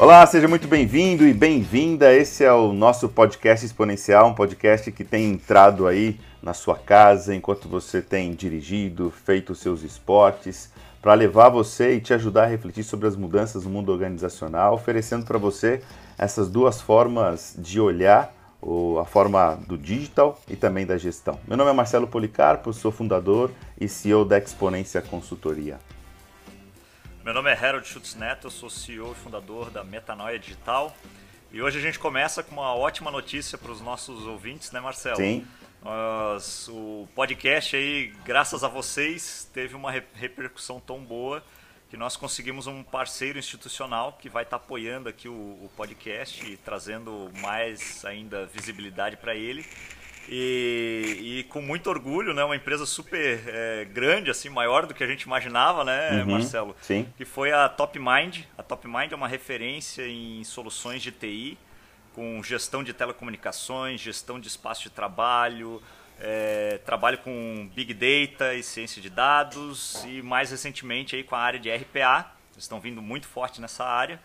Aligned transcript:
Olá, 0.00 0.24
seja 0.24 0.46
muito 0.46 0.68
bem-vindo 0.68 1.26
e 1.26 1.34
bem-vinda. 1.34 2.14
Esse 2.14 2.44
é 2.44 2.52
o 2.52 2.72
nosso 2.72 3.08
podcast 3.08 3.66
exponencial, 3.66 4.28
um 4.28 4.34
podcast 4.34 4.92
que 4.92 5.02
tem 5.02 5.32
entrado 5.32 5.88
aí 5.88 6.20
na 6.40 6.54
sua 6.54 6.76
casa 6.76 7.34
enquanto 7.34 7.68
você 7.68 8.00
tem 8.00 8.32
dirigido, 8.32 9.10
feito 9.10 9.50
os 9.50 9.58
seus 9.58 9.82
esportes, 9.82 10.70
para 11.02 11.14
levar 11.14 11.48
você 11.48 11.96
e 11.96 12.00
te 12.00 12.14
ajudar 12.14 12.44
a 12.44 12.46
refletir 12.46 12.84
sobre 12.84 13.08
as 13.08 13.16
mudanças 13.16 13.64
no 13.64 13.70
mundo 13.70 13.90
organizacional, 13.90 14.74
oferecendo 14.74 15.26
para 15.26 15.36
você 15.36 15.82
essas 16.16 16.48
duas 16.48 16.80
formas 16.80 17.56
de 17.58 17.80
olhar, 17.80 18.32
a 19.00 19.04
forma 19.04 19.58
do 19.66 19.76
digital 19.76 20.40
e 20.48 20.54
também 20.54 20.86
da 20.86 20.96
gestão. 20.96 21.40
Meu 21.46 21.56
nome 21.56 21.70
é 21.70 21.74
Marcelo 21.74 22.06
Policarpo, 22.06 22.72
sou 22.72 22.92
fundador 22.92 23.50
e 23.80 23.88
CEO 23.88 24.24
da 24.24 24.38
Exponência 24.38 25.02
Consultoria. 25.02 25.76
Meu 27.28 27.34
nome 27.34 27.50
é 27.50 27.52
Harold 27.52 27.86
Schutz 27.86 28.14
Neto, 28.14 28.46
eu 28.46 28.50
sou 28.50 28.70
CEO 28.70 29.12
e 29.12 29.14
fundador 29.14 29.68
da 29.68 29.84
Metanoia 29.84 30.38
Digital. 30.38 30.96
E 31.52 31.60
hoje 31.60 31.76
a 31.76 31.80
gente 31.82 31.98
começa 31.98 32.42
com 32.42 32.52
uma 32.52 32.74
ótima 32.74 33.10
notícia 33.10 33.58
para 33.58 33.70
os 33.70 33.82
nossos 33.82 34.24
ouvintes, 34.24 34.72
né, 34.72 34.80
Marcelo? 34.80 35.18
Sim. 35.18 35.46
Nós, 35.84 36.68
o 36.68 37.06
podcast 37.14 37.76
aí, 37.76 38.14
graças 38.24 38.64
a 38.64 38.68
vocês, 38.68 39.46
teve 39.52 39.76
uma 39.76 39.90
repercussão 39.90 40.80
tão 40.80 41.04
boa 41.04 41.44
que 41.90 41.98
nós 41.98 42.16
conseguimos 42.16 42.66
um 42.66 42.82
parceiro 42.82 43.38
institucional 43.38 44.14
que 44.18 44.30
vai 44.30 44.44
estar 44.44 44.56
apoiando 44.56 45.10
aqui 45.10 45.28
o, 45.28 45.34
o 45.34 45.70
podcast 45.76 46.50
e 46.50 46.56
trazendo 46.56 47.30
mais 47.42 48.06
ainda 48.06 48.46
visibilidade 48.46 49.18
para 49.18 49.34
ele. 49.34 49.66
E, 50.30 51.38
e, 51.38 51.42
com 51.44 51.62
muito 51.62 51.88
orgulho, 51.88 52.34
né? 52.34 52.44
Uma 52.44 52.54
empresa 52.54 52.84
super 52.84 53.42
é, 53.46 53.86
grande, 53.86 54.30
assim, 54.30 54.50
maior 54.50 54.84
do 54.84 54.92
que 54.92 55.02
a 55.02 55.06
gente 55.06 55.22
imaginava, 55.22 55.84
né, 55.84 56.22
uhum, 56.22 56.32
Marcelo? 56.32 56.76
Sim. 56.82 57.08
Que 57.16 57.24
foi 57.24 57.50
a 57.50 57.66
Top 57.66 57.98
Mind. 57.98 58.40
A 58.56 58.62
Top 58.62 58.86
Mind 58.86 59.10
é 59.10 59.14
uma 59.14 59.26
referência 59.26 60.06
em 60.06 60.44
soluções 60.44 61.02
de 61.02 61.10
TI, 61.10 61.56
com 62.14 62.42
gestão 62.42 62.84
de 62.84 62.92
telecomunicações, 62.92 64.00
gestão 64.02 64.38
de 64.38 64.48
espaço 64.48 64.82
de 64.82 64.90
trabalho, 64.90 65.82
é, 66.20 66.78
trabalho 66.84 67.18
com 67.18 67.70
Big 67.74 67.94
Data 67.94 68.54
e 68.54 68.62
ciência 68.62 69.00
de 69.00 69.08
dados 69.08 70.04
e 70.04 70.20
mais 70.20 70.50
recentemente 70.50 71.16
aí 71.16 71.24
com 71.24 71.36
a 71.36 71.40
área 71.40 71.58
de 71.58 71.70
RPA. 71.70 72.32
Eles 72.52 72.64
estão 72.64 72.80
vindo 72.80 73.00
muito 73.00 73.26
forte 73.26 73.62
nessa 73.62 73.84
área. 73.84 74.20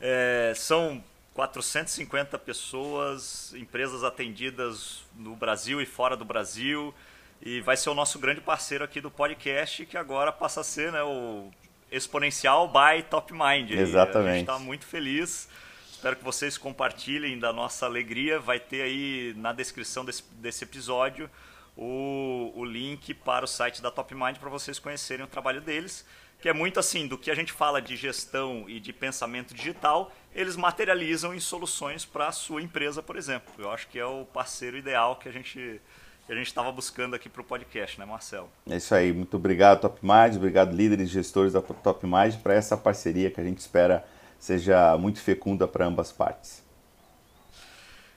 É, 0.00 0.52
são 0.56 1.02
450 1.34 2.38
pessoas, 2.38 3.52
empresas 3.54 4.04
atendidas 4.04 5.02
no 5.16 5.34
Brasil 5.34 5.82
e 5.82 5.86
fora 5.86 6.16
do 6.16 6.24
Brasil. 6.24 6.94
E 7.42 7.60
vai 7.60 7.76
ser 7.76 7.90
o 7.90 7.94
nosso 7.94 8.20
grande 8.20 8.40
parceiro 8.40 8.84
aqui 8.84 9.00
do 9.00 9.10
podcast, 9.10 9.84
que 9.84 9.98
agora 9.98 10.30
passa 10.30 10.60
a 10.60 10.64
ser 10.64 10.92
né, 10.92 11.02
o 11.02 11.50
Exponencial 11.90 12.68
by 12.68 13.02
Top 13.10 13.32
Mind. 13.32 13.72
Exatamente. 13.72 14.28
A 14.28 14.32
gente 14.32 14.40
está 14.42 14.58
muito 14.60 14.86
feliz. 14.86 15.48
Espero 15.90 16.14
que 16.14 16.24
vocês 16.24 16.56
compartilhem 16.56 17.36
da 17.36 17.52
nossa 17.52 17.84
alegria. 17.84 18.38
Vai 18.38 18.60
ter 18.60 18.82
aí 18.82 19.34
na 19.36 19.52
descrição 19.52 20.04
desse, 20.04 20.22
desse 20.34 20.62
episódio 20.62 21.28
o, 21.76 22.52
o 22.54 22.64
link 22.64 23.12
para 23.12 23.44
o 23.44 23.48
site 23.48 23.82
da 23.82 23.90
Top 23.90 24.14
Mind 24.14 24.36
para 24.36 24.48
vocês 24.48 24.78
conhecerem 24.78 25.24
o 25.24 25.28
trabalho 25.28 25.60
deles 25.60 26.06
que 26.44 26.48
é 26.50 26.52
muito 26.52 26.78
assim, 26.78 27.06
do 27.06 27.16
que 27.16 27.30
a 27.30 27.34
gente 27.34 27.54
fala 27.54 27.80
de 27.80 27.96
gestão 27.96 28.68
e 28.68 28.78
de 28.78 28.92
pensamento 28.92 29.54
digital, 29.54 30.12
eles 30.34 30.56
materializam 30.56 31.34
em 31.34 31.40
soluções 31.40 32.04
para 32.04 32.28
a 32.28 32.32
sua 32.32 32.60
empresa, 32.60 33.02
por 33.02 33.16
exemplo. 33.16 33.50
Eu 33.56 33.70
acho 33.70 33.88
que 33.88 33.98
é 33.98 34.04
o 34.04 34.26
parceiro 34.26 34.76
ideal 34.76 35.16
que 35.16 35.26
a 35.26 35.32
gente 35.32 35.80
que 36.26 36.32
a 36.32 36.34
gente 36.34 36.48
estava 36.48 36.70
buscando 36.70 37.16
aqui 37.16 37.30
para 37.30 37.40
o 37.40 37.44
podcast, 37.44 37.98
né, 37.98 38.04
Marcelo? 38.04 38.50
É 38.68 38.76
isso 38.76 38.94
aí. 38.94 39.10
Muito 39.10 39.38
obrigado, 39.38 39.80
Top. 39.80 39.98
Obrigado, 40.36 40.76
líderes 40.76 41.08
e 41.08 41.12
gestores 41.14 41.54
da 41.54 41.62
Top 41.62 42.06
para 42.42 42.52
essa 42.52 42.76
parceria 42.76 43.30
que 43.30 43.40
a 43.40 43.44
gente 43.44 43.60
espera 43.60 44.04
seja 44.38 44.98
muito 44.98 45.22
fecunda 45.22 45.66
para 45.66 45.86
ambas 45.86 46.12
partes. 46.12 46.62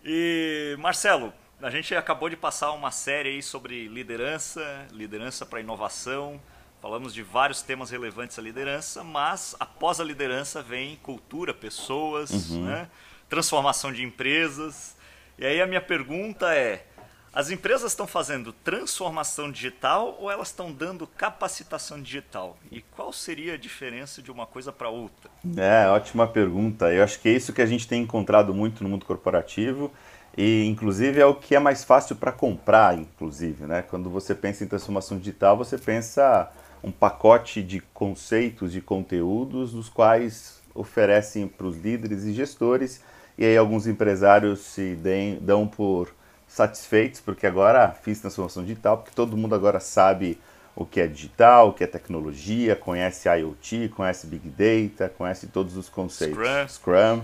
E, 0.03 0.75
Marcelo, 0.79 1.31
a 1.61 1.69
gente 1.69 1.95
acabou 1.95 2.27
de 2.27 2.35
passar 2.35 2.73
uma 2.73 2.91
série 2.91 3.29
aí 3.29 3.41
sobre 3.41 3.87
liderança, 3.87 4.85
liderança 4.91 5.45
para 5.45 5.61
inovação. 5.61 6.41
Falamos 6.81 7.13
de 7.13 7.23
vários 7.23 7.61
temas 7.61 7.89
relevantes 7.89 8.37
à 8.37 8.41
liderança, 8.41 9.03
mas 9.03 9.55
após 9.59 9.99
a 9.99 10.03
liderança 10.03 10.61
vem 10.61 10.95
cultura, 10.97 11.53
pessoas, 11.53 12.51
uhum. 12.51 12.65
né? 12.65 12.87
transformação 13.29 13.91
de 13.91 14.03
empresas. 14.03 14.95
E 15.37 15.45
aí 15.45 15.61
a 15.61 15.67
minha 15.67 15.81
pergunta 15.81 16.53
é: 16.53 16.85
as 17.33 17.49
empresas 17.49 17.91
estão 17.91 18.07
fazendo 18.07 18.51
transformação 18.51 19.51
digital 19.51 20.17
ou 20.19 20.31
elas 20.31 20.49
estão 20.49 20.71
dando 20.71 21.05
capacitação 21.05 22.01
digital? 22.01 22.57
E 22.71 22.81
qual 22.81 23.11
seria 23.11 23.55
a 23.55 23.57
diferença 23.57 24.21
de 24.21 24.31
uma 24.31 24.45
coisa 24.45 24.71
para 24.71 24.89
outra? 24.89 25.29
É, 25.55 25.87
ótima 25.89 26.27
pergunta. 26.27 26.91
Eu 26.93 27.03
acho 27.03 27.19
que 27.19 27.29
é 27.29 27.31
isso 27.31 27.53
que 27.53 27.61
a 27.61 27.65
gente 27.65 27.87
tem 27.87 28.03
encontrado 28.03 28.53
muito 28.53 28.83
no 28.83 28.89
mundo 28.89 29.05
corporativo 29.05 29.91
e 30.37 30.65
inclusive 30.65 31.19
é 31.19 31.25
o 31.25 31.33
que 31.33 31.55
é 31.55 31.59
mais 31.59 31.83
fácil 31.83 32.15
para 32.15 32.31
comprar, 32.31 32.97
inclusive, 32.97 33.65
né? 33.65 33.81
Quando 33.81 34.09
você 34.09 34.35
pensa 34.35 34.63
em 34.63 34.67
transformação 34.67 35.17
digital, 35.17 35.57
você 35.57 35.77
pensa 35.77 36.51
um 36.87 36.91
pacote 36.91 37.61
de 37.61 37.81
conceitos 37.93 38.75
e 38.75 38.81
conteúdos, 38.81 39.73
dos 39.73 39.89
quais 39.89 40.61
oferecem 40.73 41.47
para 41.47 41.67
os 41.67 41.77
líderes 41.77 42.23
e 42.23 42.33
gestores, 42.33 43.01
e 43.37 43.45
aí 43.45 43.57
alguns 43.57 43.85
empresários 43.85 44.59
se 44.61 44.95
deem, 44.95 45.37
dão 45.39 45.67
por 45.67 46.13
satisfeitos, 46.47 47.19
porque 47.19 47.45
agora 47.45 47.91
fiz 47.91 48.19
transformação 48.19 48.63
digital, 48.63 48.97
porque 48.97 49.11
todo 49.13 49.37
mundo 49.37 49.53
agora 49.53 49.79
sabe 49.79 50.39
o 50.75 50.85
que 50.85 51.01
é 51.01 51.07
digital, 51.07 51.69
o 51.69 51.73
que 51.73 51.83
é 51.83 51.87
tecnologia, 51.87 52.75
conhece 52.75 53.27
IoT, 53.27 53.89
conhece 53.89 54.27
Big 54.27 54.47
Data, 54.47 55.11
conhece 55.17 55.47
todos 55.47 55.75
os 55.75 55.89
conceitos. 55.89 56.37
Scrum. 56.37 56.67
Scrum. 56.67 57.21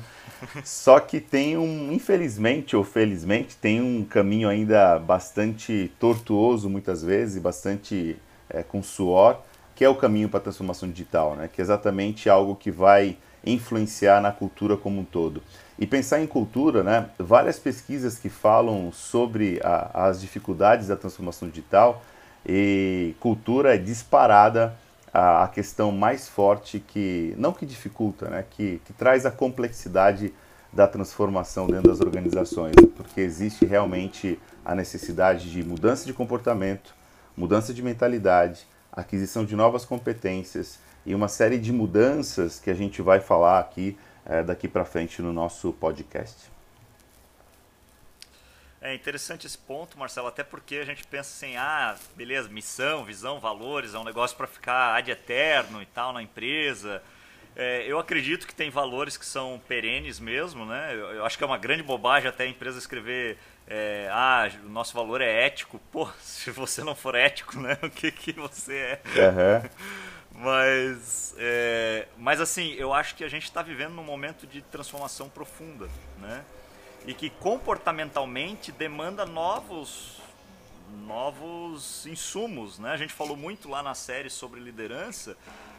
Só 0.65 0.99
que 0.99 1.21
tem 1.21 1.55
um, 1.55 1.91
infelizmente 1.91 2.75
ou 2.75 2.83
felizmente, 2.83 3.55
tem 3.55 3.79
um 3.79 4.03
caminho 4.03 4.49
ainda 4.49 4.97
bastante 4.97 5.91
tortuoso 5.99 6.67
muitas 6.67 7.03
vezes, 7.03 7.41
bastante 7.41 8.17
é, 8.49 8.63
com 8.63 8.81
suor, 8.81 9.39
que 9.75 9.83
é 9.83 9.89
o 9.89 9.95
caminho 9.95 10.29
para 10.29 10.39
a 10.39 10.43
transformação 10.43 10.89
digital, 10.89 11.35
né? 11.35 11.49
que 11.51 11.61
é 11.61 11.63
exatamente 11.63 12.29
algo 12.29 12.55
que 12.55 12.71
vai 12.71 13.17
influenciar 13.45 14.21
na 14.21 14.31
cultura 14.31 14.77
como 14.77 15.01
um 15.01 15.03
todo. 15.03 15.41
E 15.77 15.85
pensar 15.85 16.21
em 16.21 16.27
cultura, 16.27 16.83
né? 16.83 17.09
várias 17.17 17.59
pesquisas 17.59 18.17
que 18.17 18.29
falam 18.29 18.91
sobre 18.91 19.59
a, 19.63 20.07
as 20.07 20.21
dificuldades 20.21 20.87
da 20.87 20.95
transformação 20.95 21.49
digital 21.49 22.03
e 22.45 23.15
cultura 23.19 23.75
é 23.75 23.77
disparada 23.77 24.75
a, 25.13 25.43
a, 25.43 25.47
questão 25.47 25.91
mais 25.91 26.27
forte 26.27 26.79
que, 26.79 27.33
não 27.37 27.51
que 27.51 27.65
dificulta, 27.65 28.29
né? 28.29 28.45
que, 28.49 28.79
que 28.85 28.93
traz 28.93 29.25
a 29.25 29.31
complexidade 29.31 30.33
da 30.71 30.87
transformação 30.87 31.67
dentro 31.67 31.89
das 31.89 32.01
organizações, 32.01 32.73
porque 32.95 33.21
existe 33.21 33.63
realmente 33.63 34.39
a 34.65 34.73
necessidade 34.73 35.51
de 35.51 35.63
mudança 35.63 36.05
de 36.05 36.13
comportamento, 36.13 36.95
mudança 37.37 37.73
de 37.73 37.83
mentalidade, 37.83 38.65
aquisição 38.95 39.43
de 39.43 39.55
novas 39.55 39.83
competências 39.83 40.79
e 41.05 41.13
uma 41.13 41.27
série 41.27 41.57
de 41.57 41.73
mudanças 41.73 42.59
que 42.59 42.69
a 42.69 42.73
gente 42.73 43.01
vai 43.01 43.19
falar 43.19 43.59
aqui 43.59 43.97
é, 44.25 44.41
daqui 44.41 44.67
para 44.67 44.85
frente 44.85 45.21
no 45.21 45.33
nosso 45.33 45.73
podcast. 45.73 46.53
É 48.81 48.93
interessante 48.93 49.47
esse 49.47 49.57
ponto, 49.57 49.97
Marcelo, 49.97 50.27
até 50.27 50.43
porque 50.43 50.75
a 50.75 50.85
gente 50.85 51.07
pensa 51.07 51.29
assim, 51.29 51.55
ah, 51.55 51.95
beleza, 52.17 52.49
missão, 52.49 53.05
visão, 53.05 53.39
valores, 53.39 53.93
é 53.93 53.97
um 53.97 54.03
negócio 54.03 54.35
para 54.35 54.45
ficar 54.45 54.95
ad 54.97 55.09
eterno 55.09 55.81
e 55.81 55.85
tal 55.85 56.11
na 56.11 56.21
empresa. 56.21 57.01
É, 57.55 57.85
eu 57.87 57.97
acredito 57.97 58.45
que 58.45 58.53
tem 58.53 58.69
valores 58.69 59.15
que 59.15 59.25
são 59.25 59.61
perenes 59.69 60.19
mesmo, 60.19 60.65
né? 60.65 60.93
Eu, 60.93 61.11
eu, 61.11 61.25
acho 61.25 61.37
que 61.37 61.43
é 61.43 61.47
uma 61.47 61.57
grande 61.57 61.81
bobagem 61.81 62.27
até 62.27 62.43
a 62.43 62.47
empresa 62.47 62.77
escrever 62.77 63.37
é, 63.67 64.09
ah, 64.11 64.49
o 64.65 64.69
nosso 64.69 64.93
valor 64.93 65.21
é 65.21 65.45
ético. 65.45 65.79
Pô, 65.91 66.09
se 66.19 66.51
você 66.51 66.83
não 66.83 66.95
for 66.95 67.15
ético, 67.15 67.59
né? 67.59 67.77
O 67.83 67.89
que, 67.89 68.11
que 68.11 68.31
você 68.33 68.75
é? 68.75 69.01
Uhum. 69.05 69.69
mas, 70.43 71.35
é, 71.37 72.07
mas 72.17 72.41
assim, 72.41 72.73
eu 72.73 72.93
acho 72.93 73.15
que 73.15 73.23
a 73.23 73.29
gente 73.29 73.43
está 73.43 73.61
vivendo 73.61 73.93
num 73.93 74.03
momento 74.03 74.45
de 74.45 74.61
transformação 74.61 75.29
profunda, 75.29 75.89
né? 76.19 76.43
E 77.05 77.13
que 77.13 77.29
comportamentalmente 77.29 78.71
demanda 78.71 79.25
novos 79.25 80.21
novos 80.93 82.05
insumos, 82.05 82.77
né? 82.77 82.91
A 82.91 82.97
gente 82.97 83.13
falou 83.13 83.35
muito 83.35 83.67
lá 83.67 83.81
na 83.81 83.95
série 83.95 84.29
sobre 84.29 84.59
liderança. 84.59 85.35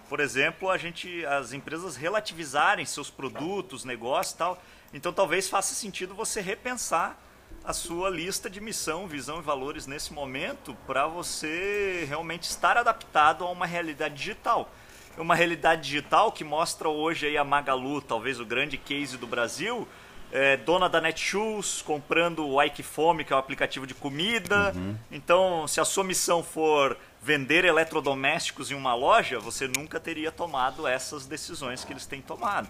Por 0.08 0.20
exemplo, 0.20 0.68
a 0.68 0.76
gente, 0.76 1.24
as 1.26 1.52
empresas 1.52 1.96
relativizarem 1.96 2.84
seus 2.84 3.10
produtos, 3.10 3.84
negócios 3.84 4.34
e 4.34 4.38
tal. 4.38 4.62
Então, 4.92 5.12
talvez 5.12 5.48
faça 5.48 5.72
sentido 5.74 6.14
você 6.14 6.40
repensar 6.40 7.16
a 7.64 7.72
sua 7.72 8.10
lista 8.10 8.50
de 8.50 8.60
missão, 8.60 9.06
visão 9.06 9.38
e 9.38 9.42
valores 9.42 9.86
nesse 9.86 10.12
momento 10.12 10.76
para 10.86 11.06
você 11.06 12.04
realmente 12.06 12.42
estar 12.42 12.76
adaptado 12.76 13.42
a 13.42 13.50
uma 13.50 13.64
realidade 13.64 14.14
digital. 14.14 14.70
Uma 15.16 15.34
realidade 15.34 15.82
digital 15.82 16.30
que 16.30 16.44
mostra 16.44 16.88
hoje 16.88 17.26
aí 17.26 17.38
a 17.38 17.44
Magalu, 17.44 18.02
talvez 18.02 18.38
o 18.38 18.44
grande 18.44 18.76
case 18.76 19.16
do 19.16 19.26
Brasil, 19.26 19.88
é, 20.30 20.56
dona 20.56 20.88
da 20.88 21.00
Netshoes, 21.00 21.80
comprando 21.80 22.46
o 22.46 22.62
Ike 22.62 22.82
Fome, 22.82 23.24
que 23.24 23.32
é 23.32 23.36
o 23.36 23.38
aplicativo 23.38 23.86
de 23.86 23.94
comida. 23.94 24.72
Uhum. 24.74 24.96
Então, 25.10 25.66
se 25.66 25.80
a 25.80 25.84
sua 25.84 26.04
missão 26.04 26.42
for 26.42 26.98
vender 27.22 27.64
eletrodomésticos 27.64 28.70
em 28.70 28.74
uma 28.74 28.94
loja, 28.94 29.38
você 29.38 29.68
nunca 29.68 29.98
teria 29.98 30.30
tomado 30.30 30.86
essas 30.86 31.24
decisões 31.24 31.84
que 31.84 31.92
eles 31.92 32.04
têm 32.04 32.20
tomado. 32.20 32.68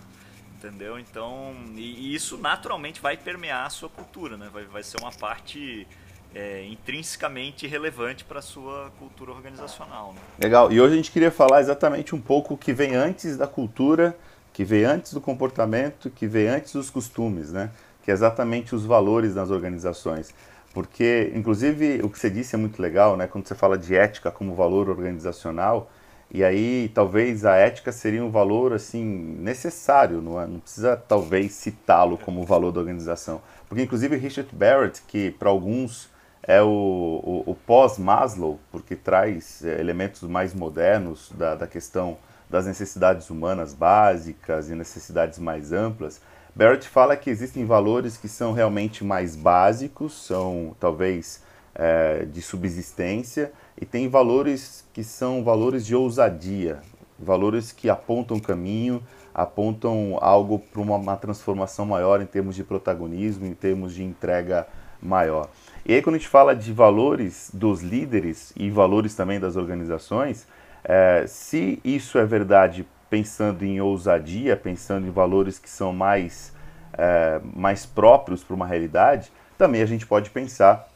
Entendeu? 0.64 0.98
Então, 0.98 1.54
e, 1.76 1.80
e, 1.80 2.14
isso 2.14 2.38
naturalmente 2.38 3.00
vai 3.00 3.16
permear 3.16 3.66
a 3.66 3.70
sua 3.70 3.88
cultura, 3.88 4.36
né? 4.36 4.48
Vai, 4.52 4.64
vai 4.64 4.82
ser 4.82 4.98
uma 5.00 5.12
parte 5.12 5.86
é, 6.34 6.64
intrinsecamente 6.66 7.66
relevante 7.66 8.24
para 8.24 8.38
a 8.38 8.42
sua 8.42 8.90
cultura 8.98 9.32
organizacional. 9.32 10.14
Né? 10.14 10.20
Legal. 10.38 10.72
E 10.72 10.80
hoje 10.80 10.94
a 10.94 10.96
gente 10.96 11.10
queria 11.10 11.30
falar 11.30 11.60
exatamente 11.60 12.14
um 12.14 12.20
pouco 12.20 12.54
o 12.54 12.56
que 12.56 12.72
vem 12.72 12.94
antes 12.94 13.36
da 13.36 13.46
cultura, 13.46 14.16
que 14.52 14.64
vem 14.64 14.84
antes 14.84 15.12
do 15.12 15.20
comportamento, 15.20 16.08
que 16.10 16.26
vem 16.26 16.48
antes 16.48 16.72
dos 16.72 16.88
costumes, 16.90 17.52
né? 17.52 17.70
Que 18.02 18.10
é 18.10 18.14
exatamente 18.14 18.74
os 18.74 18.84
valores 18.84 19.34
nas 19.34 19.50
organizações. 19.50 20.34
Porque, 20.72 21.30
inclusive, 21.34 22.00
o 22.02 22.10
que 22.10 22.18
você 22.18 22.28
disse 22.28 22.54
é 22.54 22.58
muito 22.58 22.80
legal, 22.80 23.16
né? 23.16 23.26
Quando 23.26 23.46
você 23.46 23.54
fala 23.54 23.78
de 23.78 23.94
ética 23.94 24.30
como 24.30 24.54
valor 24.54 24.88
organizacional, 24.88 25.90
e 26.34 26.42
aí 26.42 26.90
talvez 26.92 27.44
a 27.44 27.54
ética 27.54 27.92
seria 27.92 28.24
um 28.24 28.28
valor 28.28 28.72
assim 28.72 29.04
necessário, 29.04 30.20
não, 30.20 30.40
é? 30.40 30.48
não 30.48 30.58
precisa 30.58 30.96
talvez 30.96 31.52
citá-lo 31.52 32.18
como 32.18 32.42
valor 32.44 32.72
da 32.72 32.80
organização. 32.80 33.40
Porque, 33.68 33.84
inclusive, 33.84 34.16
Richard 34.16 34.50
Barrett, 34.52 35.00
que 35.06 35.30
para 35.30 35.48
alguns 35.48 36.10
é 36.42 36.60
o, 36.60 36.66
o, 36.66 37.50
o 37.52 37.54
pós-Maslow, 37.54 38.58
porque 38.72 38.96
traz 38.96 39.64
é, 39.64 39.78
elementos 39.78 40.22
mais 40.22 40.52
modernos 40.52 41.30
da, 41.36 41.54
da 41.54 41.68
questão 41.68 42.18
das 42.50 42.66
necessidades 42.66 43.30
humanas 43.30 43.72
básicas 43.72 44.68
e 44.68 44.74
necessidades 44.74 45.38
mais 45.38 45.72
amplas. 45.72 46.20
Barrett 46.52 46.88
fala 46.88 47.16
que 47.16 47.30
existem 47.30 47.64
valores 47.64 48.16
que 48.16 48.26
são 48.28 48.52
realmente 48.52 49.04
mais 49.04 49.36
básicos, 49.36 50.26
são 50.26 50.74
talvez 50.80 51.44
é, 51.76 52.24
de 52.24 52.42
subsistência, 52.42 53.52
e 53.84 53.86
tem 53.86 54.08
valores 54.08 54.82
que 54.94 55.04
são 55.04 55.44
valores 55.44 55.84
de 55.84 55.94
ousadia, 55.94 56.78
valores 57.18 57.70
que 57.70 57.90
apontam 57.90 58.40
caminho, 58.40 59.02
apontam 59.34 60.16
algo 60.22 60.58
para 60.58 60.80
uma, 60.80 60.96
uma 60.96 61.16
transformação 61.18 61.84
maior 61.84 62.22
em 62.22 62.24
termos 62.24 62.56
de 62.56 62.64
protagonismo, 62.64 63.44
em 63.44 63.52
termos 63.52 63.94
de 63.94 64.02
entrega 64.02 64.66
maior. 65.02 65.50
E 65.84 65.92
aí, 65.92 66.00
quando 66.00 66.14
a 66.14 66.18
gente 66.18 66.30
fala 66.30 66.56
de 66.56 66.72
valores 66.72 67.50
dos 67.52 67.82
líderes 67.82 68.54
e 68.56 68.70
valores 68.70 69.14
também 69.14 69.38
das 69.38 69.54
organizações, 69.54 70.46
é, 70.82 71.26
se 71.26 71.78
isso 71.84 72.16
é 72.16 72.24
verdade 72.24 72.88
pensando 73.10 73.66
em 73.66 73.82
ousadia, 73.82 74.56
pensando 74.56 75.06
em 75.06 75.10
valores 75.10 75.58
que 75.58 75.68
são 75.68 75.92
mais, 75.92 76.54
é, 76.94 77.38
mais 77.54 77.84
próprios 77.84 78.42
para 78.42 78.56
uma 78.56 78.66
realidade, 78.66 79.30
também 79.58 79.82
a 79.82 79.86
gente 79.86 80.06
pode 80.06 80.30
pensar 80.30 80.88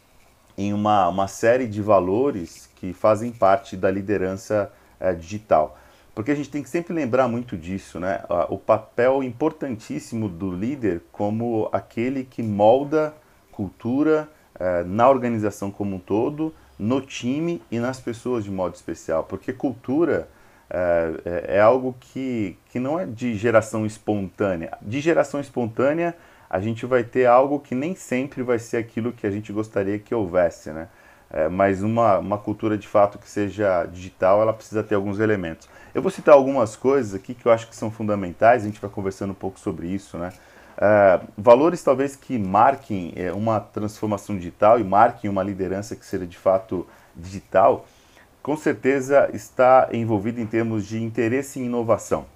em 0.58 0.74
uma, 0.74 1.08
uma 1.08 1.28
série 1.28 1.66
de 1.66 1.80
valores 1.80 2.68
que 2.74 2.92
fazem 2.92 3.30
parte 3.30 3.76
da 3.76 3.90
liderança 3.90 4.70
é, 5.00 5.14
digital. 5.14 5.78
Porque 6.14 6.32
a 6.32 6.34
gente 6.34 6.50
tem 6.50 6.64
que 6.64 6.68
sempre 6.68 6.92
lembrar 6.92 7.28
muito 7.28 7.56
disso, 7.56 8.00
né? 8.00 8.24
O 8.48 8.58
papel 8.58 9.22
importantíssimo 9.22 10.28
do 10.28 10.50
líder 10.50 11.00
como 11.12 11.68
aquele 11.70 12.24
que 12.24 12.42
molda 12.42 13.14
cultura, 13.52 14.28
é, 14.58 14.82
na 14.82 15.08
organização 15.08 15.70
como 15.70 15.94
um 15.94 15.98
todo, 16.00 16.52
no 16.76 17.00
time 17.00 17.62
e 17.70 17.78
nas 17.78 18.00
pessoas 18.00 18.42
de 18.42 18.50
modo 18.50 18.74
especial, 18.74 19.24
porque 19.24 19.52
cultura 19.52 20.28
é, 20.70 21.12
é, 21.24 21.56
é, 21.56 21.60
algo 21.60 21.96
que, 21.98 22.56
que 22.70 22.78
não 22.78 23.00
é 23.00 23.06
de 23.06 23.34
geração 23.34 23.86
espontânea. 23.86 24.76
De 24.82 25.00
geração 25.00 25.40
espontânea, 25.40 26.14
a 26.50 26.60
gente 26.60 26.86
vai 26.86 27.04
ter 27.04 27.26
algo 27.26 27.60
que 27.60 27.74
nem 27.74 27.94
sempre 27.94 28.42
vai 28.42 28.58
ser 28.58 28.78
aquilo 28.78 29.12
que 29.12 29.26
a 29.26 29.30
gente 29.30 29.52
gostaria 29.52 29.98
que 29.98 30.14
houvesse, 30.14 30.70
né? 30.70 30.88
É, 31.30 31.46
mas 31.46 31.82
uma, 31.82 32.18
uma 32.18 32.38
cultura 32.38 32.78
de 32.78 32.88
fato 32.88 33.18
que 33.18 33.28
seja 33.28 33.84
digital, 33.84 34.40
ela 34.40 34.52
precisa 34.52 34.82
ter 34.82 34.94
alguns 34.94 35.20
elementos. 35.20 35.68
Eu 35.94 36.00
vou 36.00 36.10
citar 36.10 36.34
algumas 36.34 36.74
coisas 36.74 37.14
aqui 37.14 37.34
que 37.34 37.44
eu 37.44 37.52
acho 37.52 37.68
que 37.68 37.76
são 37.76 37.90
fundamentais, 37.90 38.62
a 38.62 38.66
gente 38.66 38.80
vai 38.80 38.88
conversando 38.88 39.32
um 39.32 39.34
pouco 39.34 39.60
sobre 39.60 39.88
isso, 39.88 40.16
né? 40.16 40.32
Uh, 40.78 41.26
valores 41.36 41.82
talvez 41.82 42.14
que 42.14 42.38
marquem 42.38 43.12
é, 43.16 43.32
uma 43.32 43.58
transformação 43.58 44.36
digital 44.36 44.78
e 44.78 44.84
marquem 44.84 45.28
uma 45.28 45.42
liderança 45.42 45.96
que 45.96 46.06
seja 46.06 46.24
de 46.24 46.38
fato 46.38 46.86
digital, 47.16 47.84
com 48.40 48.56
certeza 48.56 49.28
está 49.34 49.88
envolvido 49.92 50.40
em 50.40 50.46
termos 50.46 50.86
de 50.86 51.02
interesse 51.02 51.58
em 51.58 51.64
inovação. 51.64 52.26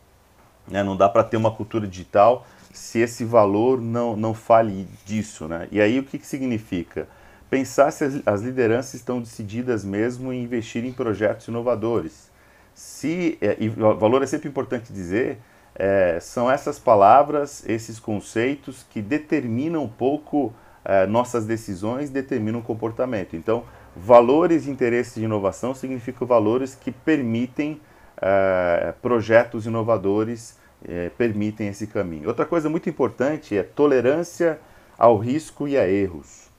Né? 0.69 0.83
Não 0.83 0.97
dá 0.97 1.09
para 1.09 1.23
ter 1.23 1.37
uma 1.37 1.53
cultura 1.53 1.87
digital 1.87 2.45
se 2.73 2.99
esse 3.01 3.25
valor 3.25 3.81
não, 3.81 4.17
não 4.17 4.35
fale 4.35 4.89
disso. 5.05 5.47
Né? 5.47 5.69
E 5.71 5.81
aí 5.81 5.99
o 5.99 6.03
que, 6.03 6.19
que 6.19 6.27
significa? 6.27 7.07
Pensar 7.49 7.91
se 7.93 8.03
as, 8.03 8.23
as 8.27 8.41
lideranças 8.41 8.95
estão 8.95 9.21
decididas 9.21 9.85
mesmo 9.85 10.33
em 10.33 10.43
investir 10.43 10.85
em 10.85 10.93
projetos 10.93 11.47
inovadores. 11.49 12.31
Se, 12.75 13.37
é, 13.41 13.57
e 13.61 13.69
valor 13.69 14.23
é 14.23 14.27
sempre 14.27 14.49
importante 14.49 14.93
dizer 14.93 15.39
é, 15.75 16.19
são 16.21 16.51
essas 16.51 16.79
palavras, 16.79 17.63
esses 17.69 17.99
conceitos 17.99 18.87
que 18.91 19.01
determinam 19.01 19.85
um 19.85 19.89
pouco 19.89 20.53
é, 20.85 21.07
nossas 21.07 21.47
decisões, 21.47 22.11
determinam 22.11 22.61
o 22.61 22.63
comportamento. 22.63 23.37
Então, 23.37 23.65
valores 23.95 24.67
e 24.67 24.71
interesses 24.71 25.15
de 25.15 25.25
inovação 25.25 25.75
significam 25.75 26.27
valores 26.27 26.75
que 26.75 26.91
permitem 26.91 27.81
é, 28.21 28.95
projetos 29.01 29.67
inovadores, 29.67 30.59
é, 30.89 31.11
permitem 31.11 31.69
esse 31.69 31.87
caminho. 31.87 32.29
Outra 32.29 32.45
coisa 32.45 32.69
muito 32.69 32.89
importante 32.89 33.57
é 33.57 33.63
tolerância 33.63 34.59
ao 34.99 35.17
risco 35.19 35.67
e 35.67 35.77
a 35.77 35.89
erros. 35.89 36.51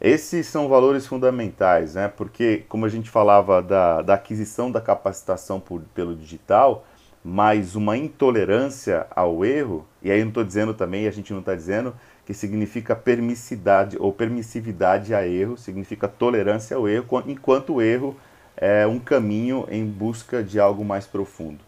Esses 0.00 0.46
são 0.46 0.68
valores 0.68 1.06
fundamentais, 1.06 1.94
né? 1.94 2.08
porque, 2.08 2.64
como 2.68 2.84
a 2.84 2.88
gente 2.88 3.08
falava 3.08 3.62
da, 3.62 4.02
da 4.02 4.14
aquisição 4.14 4.70
da 4.70 4.80
capacitação 4.80 5.60
por, 5.60 5.80
pelo 5.94 6.16
digital, 6.16 6.84
mas 7.24 7.76
uma 7.76 7.96
intolerância 7.96 9.06
ao 9.14 9.44
erro, 9.44 9.86
e 10.02 10.10
aí 10.10 10.20
não 10.20 10.28
estou 10.28 10.42
dizendo 10.42 10.74
também, 10.74 11.06
a 11.06 11.10
gente 11.12 11.32
não 11.32 11.38
está 11.38 11.54
dizendo 11.54 11.94
que 12.26 12.34
significa 12.34 12.96
permissidade 12.96 13.96
ou 13.98 14.12
permissividade 14.12 15.14
a 15.14 15.26
erro, 15.26 15.56
significa 15.56 16.08
tolerância 16.08 16.76
ao 16.76 16.88
erro, 16.88 17.22
enquanto 17.26 17.74
o 17.74 17.82
erro 17.82 18.16
é 18.56 18.86
um 18.86 18.98
caminho 18.98 19.66
em 19.70 19.86
busca 19.86 20.42
de 20.42 20.58
algo 20.58 20.84
mais 20.84 21.06
profundo. 21.06 21.58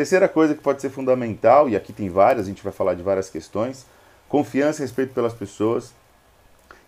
Terceira 0.00 0.26
coisa 0.26 0.54
que 0.54 0.62
pode 0.62 0.80
ser 0.80 0.88
fundamental, 0.88 1.68
e 1.68 1.76
aqui 1.76 1.92
tem 1.92 2.08
várias, 2.08 2.46
a 2.46 2.48
gente 2.48 2.64
vai 2.64 2.72
falar 2.72 2.94
de 2.94 3.02
várias 3.02 3.28
questões, 3.28 3.84
confiança 4.30 4.80
e 4.80 4.84
respeito 4.84 5.12
pelas 5.12 5.34
pessoas. 5.34 5.92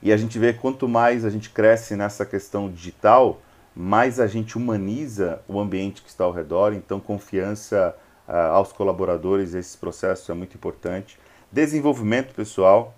E 0.01 0.11
a 0.11 0.17
gente 0.17 0.39
vê 0.39 0.55
quanto 0.55 0.89
mais 0.89 1.23
a 1.23 1.29
gente 1.29 1.51
cresce 1.51 1.95
nessa 1.95 2.25
questão 2.25 2.71
digital, 2.71 3.43
mais 3.77 4.19
a 4.19 4.27
gente 4.27 4.57
humaniza 4.57 5.43
o 5.47 5.61
ambiente 5.61 6.01
que 6.01 6.09
está 6.09 6.25
ao 6.25 6.33
redor, 6.33 6.73
então 6.73 6.99
confiança 6.99 7.95
uh, 8.27 8.33
aos 8.33 8.73
colaboradores, 8.73 9.53
esse 9.53 9.77
processo 9.77 10.33
é 10.33 10.35
muito 10.35 10.55
importante. 10.55 11.19
Desenvolvimento 11.53 12.35
pessoal, 12.35 12.95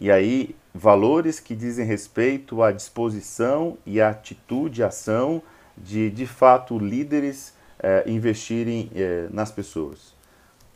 e 0.00 0.10
aí 0.10 0.56
valores 0.74 1.38
que 1.38 1.54
dizem 1.54 1.86
respeito 1.86 2.64
à 2.64 2.72
disposição 2.72 3.78
e 3.86 4.00
à 4.00 4.10
atitude, 4.10 4.82
ação 4.82 5.40
de, 5.78 6.10
de 6.10 6.26
fato, 6.26 6.76
líderes 6.80 7.54
uh, 7.82 8.08
investirem 8.08 8.90
uh, 8.92 9.34
nas 9.34 9.50
pessoas. 9.50 10.14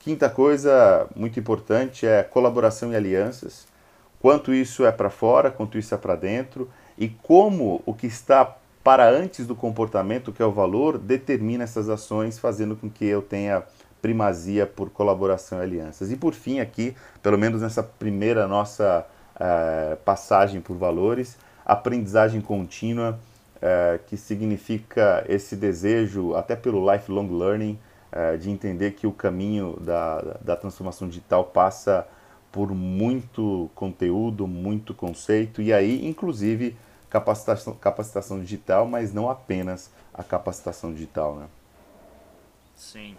Quinta 0.00 0.28
coisa 0.28 1.08
muito 1.16 1.38
importante 1.40 2.06
é 2.06 2.22
colaboração 2.22 2.92
e 2.92 2.96
alianças. 2.96 3.66
Quanto 4.20 4.52
isso 4.52 4.84
é 4.84 4.92
para 4.92 5.10
fora, 5.10 5.50
quanto 5.50 5.78
isso 5.78 5.94
é 5.94 5.98
para 5.98 6.14
dentro 6.14 6.70
e 6.96 7.08
como 7.08 7.82
o 7.84 7.92
que 7.92 8.06
está 8.06 8.56
para 8.82 9.10
antes 9.10 9.46
do 9.46 9.56
comportamento, 9.56 10.32
que 10.32 10.40
é 10.40 10.46
o 10.46 10.52
valor, 10.52 10.96
determina 10.96 11.64
essas 11.64 11.88
ações, 11.88 12.38
fazendo 12.38 12.76
com 12.76 12.88
que 12.88 13.04
eu 13.04 13.20
tenha 13.20 13.64
primazia 14.00 14.64
por 14.64 14.90
colaboração 14.90 15.58
e 15.58 15.62
alianças. 15.62 16.12
E 16.12 16.16
por 16.16 16.34
fim, 16.34 16.60
aqui, 16.60 16.94
pelo 17.20 17.36
menos 17.36 17.62
nessa 17.62 17.82
primeira 17.82 18.46
nossa 18.46 19.04
uh, 19.34 19.96
passagem 20.04 20.60
por 20.60 20.76
valores, 20.76 21.36
aprendizagem 21.64 22.40
contínua, 22.40 23.18
uh, 23.56 24.02
que 24.06 24.16
significa 24.16 25.24
esse 25.28 25.56
desejo, 25.56 26.34
até 26.34 26.56
pelo 26.56 26.92
lifelong 26.92 27.28
learning, 27.28 27.78
uh, 28.12 28.38
de 28.38 28.50
entender 28.50 28.92
que 28.92 29.06
o 29.06 29.12
caminho 29.12 29.78
da, 29.80 30.20
da 30.40 30.56
transformação 30.56 31.08
digital 31.08 31.44
passa 31.44 32.06
por 32.52 32.74
muito 32.74 33.70
conteúdo, 33.74 34.46
muito 34.46 34.94
conceito, 34.94 35.60
e 35.60 35.72
aí, 35.72 36.06
inclusive, 36.06 36.76
capacitação, 37.10 37.74
capacitação 37.74 38.40
digital, 38.40 38.86
mas 38.86 39.12
não 39.12 39.28
apenas 39.28 39.90
a 40.12 40.24
capacitação 40.24 40.92
digital. 40.92 41.36
Né? 41.36 41.48
Sim. 42.74 43.16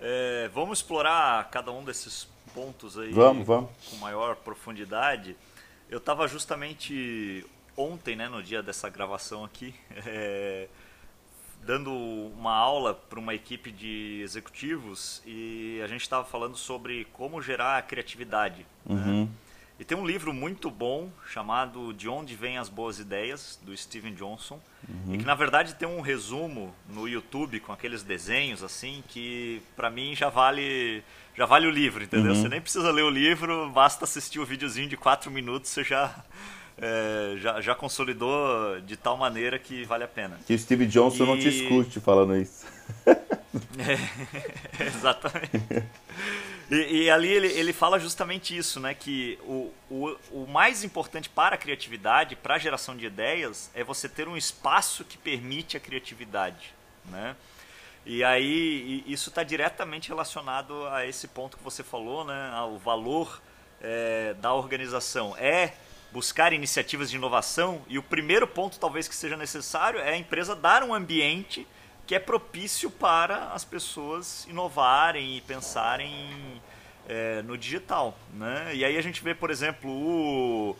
É, 0.00 0.50
vamos 0.54 0.78
explorar 0.78 1.48
cada 1.50 1.70
um 1.70 1.84
desses 1.84 2.26
pontos 2.54 2.98
aí 2.98 3.12
vamos, 3.12 3.46
vamos. 3.46 3.70
com 3.90 3.96
maior 3.96 4.36
profundidade. 4.36 5.36
Eu 5.88 5.98
estava 5.98 6.26
justamente 6.26 7.46
ontem, 7.76 8.16
né, 8.16 8.28
no 8.28 8.42
dia 8.42 8.62
dessa 8.62 8.88
gravação 8.88 9.44
aqui, 9.44 9.74
é, 10.06 10.68
dando 11.64 11.92
uma 11.92 12.54
aula 12.54 12.94
para 12.94 13.18
uma 13.18 13.34
equipe 13.34 13.70
de 13.70 14.20
executivos 14.22 15.22
e 15.24 15.80
a 15.82 15.86
gente 15.86 16.02
estava 16.02 16.24
falando 16.24 16.56
sobre 16.56 17.06
como 17.12 17.40
gerar 17.40 17.80
criatividade. 17.82 18.66
Né? 18.84 18.94
Uhum. 18.94 19.24
Né? 19.24 19.28
E 19.78 19.84
tem 19.84 19.98
um 19.98 20.06
livro 20.06 20.32
muito 20.32 20.70
bom 20.70 21.10
chamado 21.26 21.92
De 21.92 22.08
Onde 22.08 22.36
Vêm 22.36 22.56
as 22.56 22.68
Boas 22.68 23.00
Ideias, 23.00 23.58
do 23.62 23.76
Steven 23.76 24.14
Johnson. 24.14 24.60
Uhum. 24.88 25.14
E 25.14 25.18
que 25.18 25.24
na 25.24 25.34
verdade 25.34 25.74
tem 25.74 25.88
um 25.88 26.00
resumo 26.00 26.74
no 26.88 27.08
YouTube 27.08 27.58
com 27.58 27.72
aqueles 27.72 28.02
desenhos 28.02 28.62
assim 28.62 29.02
que 29.08 29.60
para 29.74 29.90
mim 29.90 30.14
já 30.14 30.28
vale 30.28 31.02
já 31.36 31.46
vale 31.46 31.66
o 31.66 31.70
livro, 31.70 32.04
entendeu? 32.04 32.32
Uhum. 32.32 32.42
Você 32.42 32.48
nem 32.48 32.60
precisa 32.60 32.92
ler 32.92 33.02
o 33.02 33.10
livro, 33.10 33.70
basta 33.70 34.04
assistir 34.04 34.38
o 34.38 34.44
videozinho 34.44 34.88
de 34.88 34.96
4 34.96 35.30
minutos, 35.30 35.70
você 35.70 35.82
já 35.82 36.14
é, 36.78 37.34
já, 37.38 37.60
já 37.60 37.74
consolidou 37.74 38.80
de 38.80 38.96
tal 38.96 39.16
maneira 39.16 39.58
que 39.58 39.84
vale 39.84 40.04
a 40.04 40.08
pena. 40.08 40.38
Que 40.46 40.56
Steve 40.56 40.86
Johnson 40.86 41.24
e... 41.24 41.26
não 41.26 41.38
te 41.38 41.48
escute 41.48 42.00
falando 42.00 42.36
isso. 42.36 42.64
É, 43.78 44.84
exatamente. 44.84 45.50
E, 46.70 47.02
e, 47.02 47.10
ali 47.10 47.28
ele, 47.28 47.48
ele 47.48 47.72
fala 47.72 47.98
justamente 47.98 48.56
isso, 48.56 48.80
né? 48.80 48.94
Que 48.94 49.38
o, 49.42 49.70
o, 49.90 50.16
o 50.30 50.46
mais 50.46 50.82
importante 50.82 51.28
para 51.28 51.54
a 51.54 51.58
criatividade, 51.58 52.34
para 52.34 52.54
a 52.54 52.58
geração 52.58 52.96
de 52.96 53.04
ideias, 53.04 53.70
é 53.74 53.84
você 53.84 54.08
ter 54.08 54.26
um 54.26 54.38
espaço 54.38 55.04
que 55.04 55.18
permite 55.18 55.76
a 55.76 55.80
criatividade, 55.80 56.72
né? 57.04 57.36
E 58.06 58.24
aí 58.24 59.04
isso 59.06 59.28
está 59.28 59.42
diretamente 59.42 60.08
relacionado 60.08 60.86
a 60.88 61.06
esse 61.06 61.28
ponto 61.28 61.56
que 61.58 61.62
você 61.62 61.82
falou, 61.82 62.24
né? 62.24 62.50
Ao 62.54 62.78
valor 62.78 63.40
é, 63.80 64.34
da 64.40 64.54
organização. 64.54 65.36
É 65.36 65.74
buscar 66.12 66.52
iniciativas 66.52 67.10
de 67.10 67.16
inovação 67.16 67.82
e 67.88 67.98
o 67.98 68.02
primeiro 68.02 68.46
ponto 68.46 68.78
talvez 68.78 69.08
que 69.08 69.14
seja 69.14 69.36
necessário 69.36 69.98
é 69.98 70.10
a 70.10 70.16
empresa 70.16 70.54
dar 70.54 70.82
um 70.82 70.94
ambiente 70.94 71.66
que 72.06 72.14
é 72.14 72.18
propício 72.18 72.90
para 72.90 73.52
as 73.52 73.64
pessoas 73.64 74.46
inovarem 74.48 75.36
e 75.36 75.40
pensarem 75.40 76.60
é, 77.08 77.42
no 77.42 77.56
digital, 77.56 78.18
né? 78.34 78.74
E 78.74 78.84
aí 78.84 78.96
a 78.96 79.02
gente 79.02 79.22
vê, 79.22 79.34
por 79.34 79.50
exemplo, 79.50 79.90
o, 79.90 80.76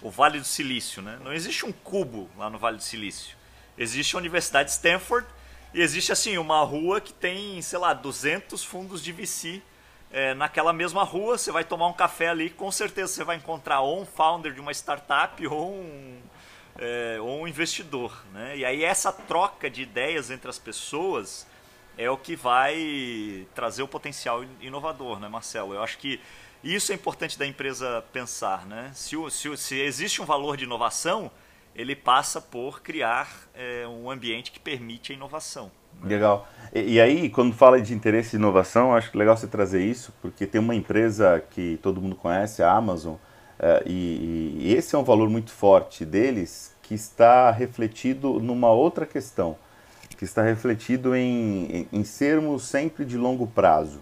o 0.00 0.10
Vale 0.10 0.38
do 0.38 0.44
Silício, 0.44 1.00
né? 1.00 1.18
Não 1.22 1.32
existe 1.32 1.64
um 1.64 1.72
cubo 1.72 2.28
lá 2.36 2.50
no 2.50 2.58
Vale 2.58 2.78
do 2.78 2.82
Silício. 2.82 3.36
Existe 3.78 4.16
a 4.16 4.18
Universidade 4.18 4.70
de 4.70 4.74
Stanford 4.74 5.26
e 5.72 5.80
existe 5.80 6.12
assim 6.12 6.36
uma 6.38 6.62
rua 6.62 7.00
que 7.00 7.12
tem, 7.12 7.60
sei 7.62 7.78
lá, 7.78 7.94
200 7.94 8.64
fundos 8.64 9.02
de 9.02 9.12
VC 9.12 9.62
é, 10.12 10.34
naquela 10.34 10.72
mesma 10.72 11.02
rua, 11.02 11.38
você 11.38 11.50
vai 11.50 11.64
tomar 11.64 11.86
um 11.86 11.92
café 11.92 12.28
ali, 12.28 12.50
com 12.50 12.70
certeza 12.70 13.12
você 13.12 13.24
vai 13.24 13.36
encontrar 13.36 13.80
ou 13.80 14.02
um 14.02 14.04
founder 14.04 14.52
de 14.52 14.60
uma 14.60 14.70
startup 14.70 15.46
ou 15.46 15.72
um, 15.72 16.20
é, 16.78 17.18
ou 17.18 17.40
um 17.40 17.48
investidor. 17.48 18.22
Né? 18.32 18.58
E 18.58 18.64
aí 18.64 18.84
essa 18.84 19.10
troca 19.10 19.70
de 19.70 19.82
ideias 19.82 20.30
entre 20.30 20.50
as 20.50 20.58
pessoas 20.58 21.46
é 21.96 22.10
o 22.10 22.16
que 22.16 22.36
vai 22.36 23.46
trazer 23.54 23.82
o 23.82 23.88
potencial 23.88 24.44
inovador, 24.60 25.18
né, 25.18 25.28
Marcelo? 25.28 25.74
Eu 25.74 25.82
acho 25.82 25.98
que 25.98 26.20
isso 26.62 26.92
é 26.92 26.94
importante 26.94 27.38
da 27.38 27.46
empresa 27.46 28.04
pensar. 28.12 28.66
Né? 28.66 28.92
Se, 28.94 29.16
se, 29.30 29.56
se 29.56 29.80
existe 29.80 30.20
um 30.20 30.24
valor 30.26 30.56
de 30.56 30.64
inovação, 30.64 31.30
ele 31.74 31.96
passa 31.96 32.40
por 32.40 32.82
criar 32.82 33.30
é, 33.54 33.86
um 33.86 34.10
ambiente 34.10 34.52
que 34.52 34.60
permite 34.60 35.12
a 35.12 35.14
inovação. 35.14 35.72
Legal. 36.02 36.46
E, 36.74 36.94
e, 36.94 37.00
aí, 37.00 37.28
quando 37.28 37.54
fala 37.54 37.80
de 37.80 37.92
interesse 37.92 38.36
e 38.36 38.38
inovação, 38.38 38.94
acho 38.94 39.16
legal 39.16 39.36
você 39.36 39.46
trazer 39.46 39.84
isso, 39.84 40.12
porque 40.22 40.46
tem 40.46 40.60
uma 40.60 40.74
empresa 40.74 41.42
que 41.50 41.78
todo 41.82 42.00
mundo 42.00 42.16
conhece, 42.16 42.62
a 42.62 42.72
Amazon, 42.72 43.14
é, 43.58 43.82
e, 43.86 44.58
e, 44.60 44.74
esse 44.74 44.94
é 44.94 44.98
um 44.98 45.04
valor 45.04 45.28
muito 45.28 45.50
forte 45.50 46.04
deles, 46.04 46.74
que 46.82 46.94
está 46.94 47.50
refletido 47.50 48.40
numa 48.40 48.70
outra 48.70 49.06
questão, 49.06 49.56
que 50.16 50.24
está 50.24 50.42
refletido 50.42 51.14
em, 51.14 51.86
em, 51.92 52.00
em 52.00 52.04
sermos 52.04 52.64
sempre 52.64 53.04
de 53.04 53.16
longo 53.16 53.46
prazo. 53.46 54.00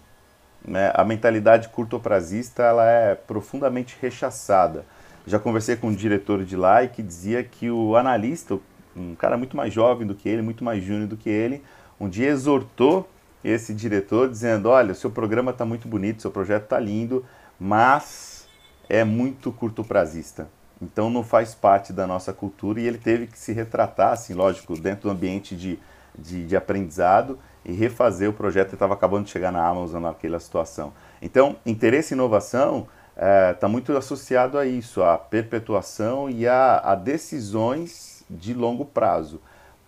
Né? 0.65 0.93
A 0.95 1.05
mentalidade 1.05 1.69
curtoprazista 1.69 2.63
ela 2.63 2.89
é 2.89 3.15
profundamente 3.15 3.97
rechaçada. 4.01 4.85
Já 5.27 5.39
conversei 5.39 5.77
com 5.77 5.89
um 5.89 5.95
diretor 5.95 6.45
de 6.45 6.57
lá 6.57 6.83
e 6.83 6.89
que 6.89 7.03
dizia 7.03 7.43
que 7.43 7.71
o 7.71 7.97
analista, 7.97 8.59
um 8.97 9.15
cara 9.15 9.37
muito 9.37 9.57
mais 9.57 9.73
jovem 9.73 10.07
do 10.07 10.15
que 10.15 10.29
ele, 10.29 10.43
muito 10.43 10.65
mais 10.65 10.83
júnior 10.83 11.07
do 11.07 11.17
que 11.17 11.29
ele, 11.29 11.63
um 12.01 12.09
dia 12.09 12.29
exortou 12.29 13.07
esse 13.45 13.75
diretor 13.75 14.29
dizendo: 14.29 14.71
Olha, 14.71 14.95
seu 14.95 15.11
programa 15.11 15.51
está 15.51 15.65
muito 15.67 15.87
bonito, 15.87 16.23
seu 16.23 16.31
projeto 16.31 16.65
está 16.65 16.81
lindo, 16.81 17.25
mas 17.59 18.49
é 18.89 19.05
muito 19.05 19.53
curto 19.53 19.85
prazista. 19.85 20.49
Então 20.81 21.11
não 21.11 21.23
faz 21.23 21.55
parte 21.55 21.93
da 21.93 22.07
nossa 22.07 22.33
cultura 22.33 22.81
e 22.81 22.87
ele 22.87 22.97
teve 22.97 23.27
que 23.27 23.39
se 23.39 23.53
retratar, 23.53 24.13
assim, 24.13 24.33
lógico, 24.33 24.79
dentro 24.79 25.03
do 25.03 25.11
ambiente 25.11 25.55
de, 25.55 25.79
de, 26.19 26.47
de 26.47 26.57
aprendizado 26.57 27.39
e 27.65 27.73
refazer 27.73 28.31
o 28.31 28.33
projeto. 28.33 28.69
Ele 28.69 28.77
estava 28.77 28.95
acabando 28.95 29.27
de 29.27 29.31
chegar 29.31 29.53
na 29.53 29.63
Amazon 29.63 30.03
naquela 30.03 30.41
situação. 30.41 30.95
Então, 31.21 31.57
interesse 31.67 32.15
e 32.15 32.17
inovação 32.17 32.89
está 33.15 33.27
é, 33.27 33.53
tá 33.53 33.69
muito 33.69 33.95
associado 33.95 34.57
a 34.57 34.65
isso, 34.65 35.03
a 35.03 35.19
perpetuação 35.19 36.31
e 36.31 36.49
a, 36.49 36.79
a 36.79 36.95
decisões 36.95 38.25
de 38.31 38.55
longo 38.55 38.87
prazo 38.87 39.39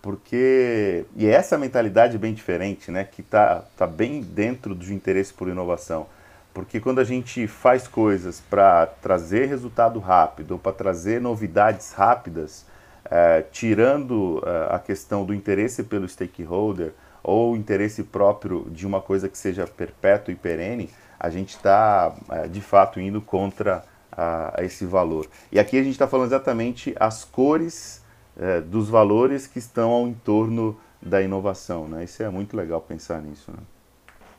porque 0.03 1.05
e 1.17 1.27
é 1.27 1.31
essa 1.31 1.57
mentalidade 1.57 2.19
bem 2.19 2.35
diferente, 2.35 2.91
né, 2.91 3.05
que 3.05 3.21
está 3.21 3.63
tá 3.77 3.87
bem 3.87 4.21
dentro 4.21 4.75
do 4.75 4.93
interesse 4.93 5.33
por 5.33 5.49
inovação, 5.49 6.07
porque 6.53 6.81
quando 6.81 6.99
a 6.99 7.05
gente 7.05 7.47
faz 7.47 7.87
coisas 7.89 8.41
para 8.41 8.87
trazer 8.87 9.47
resultado 9.47 9.99
rápido, 10.01 10.59
para 10.59 10.73
trazer 10.73 11.21
novidades 11.21 11.93
rápidas, 11.93 12.67
é, 13.11 13.43
tirando 13.53 14.43
é, 14.45 14.75
a 14.75 14.79
questão 14.79 15.25
do 15.25 15.33
interesse 15.33 15.83
pelo 15.83 16.09
stakeholder 16.09 16.93
ou 17.23 17.57
interesse 17.57 18.03
próprio 18.03 18.69
de 18.71 18.87
uma 18.87 19.01
coisa 19.01 19.29
que 19.29 19.39
seja 19.39 19.67
perpétua 19.67 20.33
e 20.33 20.37
perene, 20.37 20.91
a 21.19 21.31
gente 21.31 21.51
está 21.57 22.15
é, 22.31 22.49
de 22.49 22.61
fato 22.61 23.01
indo 23.01 23.21
contra 23.21 23.85
a, 24.11 24.61
a 24.61 24.65
esse 24.65 24.85
valor. 24.85 25.27
E 25.51 25.59
aqui 25.59 25.79
a 25.79 25.83
gente 25.83 25.93
está 25.93 26.07
falando 26.07 26.29
exatamente 26.29 26.95
as 26.99 27.25
cores 27.25 28.02
é, 28.39 28.61
dos 28.61 28.89
valores 28.89 29.47
que 29.47 29.59
estão 29.59 29.91
ao 29.91 30.09
entorno 30.09 30.79
da 31.01 31.21
inovação. 31.21 31.89
Né? 31.89 32.05
Isso 32.05 32.23
é 32.23 32.29
muito 32.29 32.57
legal 32.57 32.81
pensar 32.81 33.21
nisso. 33.21 33.51
Né? 33.51 33.59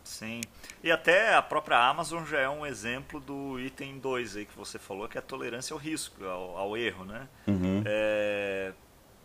Sim. 0.04 0.42
E 0.84 0.92
até 0.92 1.34
a 1.34 1.42
própria 1.42 1.78
Amazon 1.78 2.26
já 2.26 2.40
é 2.40 2.50
um 2.50 2.66
exemplo 2.66 3.20
do 3.20 3.60
item 3.60 4.00
2 4.00 4.38
aí 4.38 4.46
que 4.46 4.56
você 4.56 4.78
falou, 4.78 5.08
que 5.08 5.18
é 5.18 5.20
a 5.20 5.24
tolerância 5.24 5.74
ao 5.74 5.80
risco, 5.80 6.24
ao, 6.26 6.58
ao 6.58 6.78
erro. 6.78 7.06
Né? 7.06 7.28
Uhum. 7.48 7.84
É, 7.86 8.74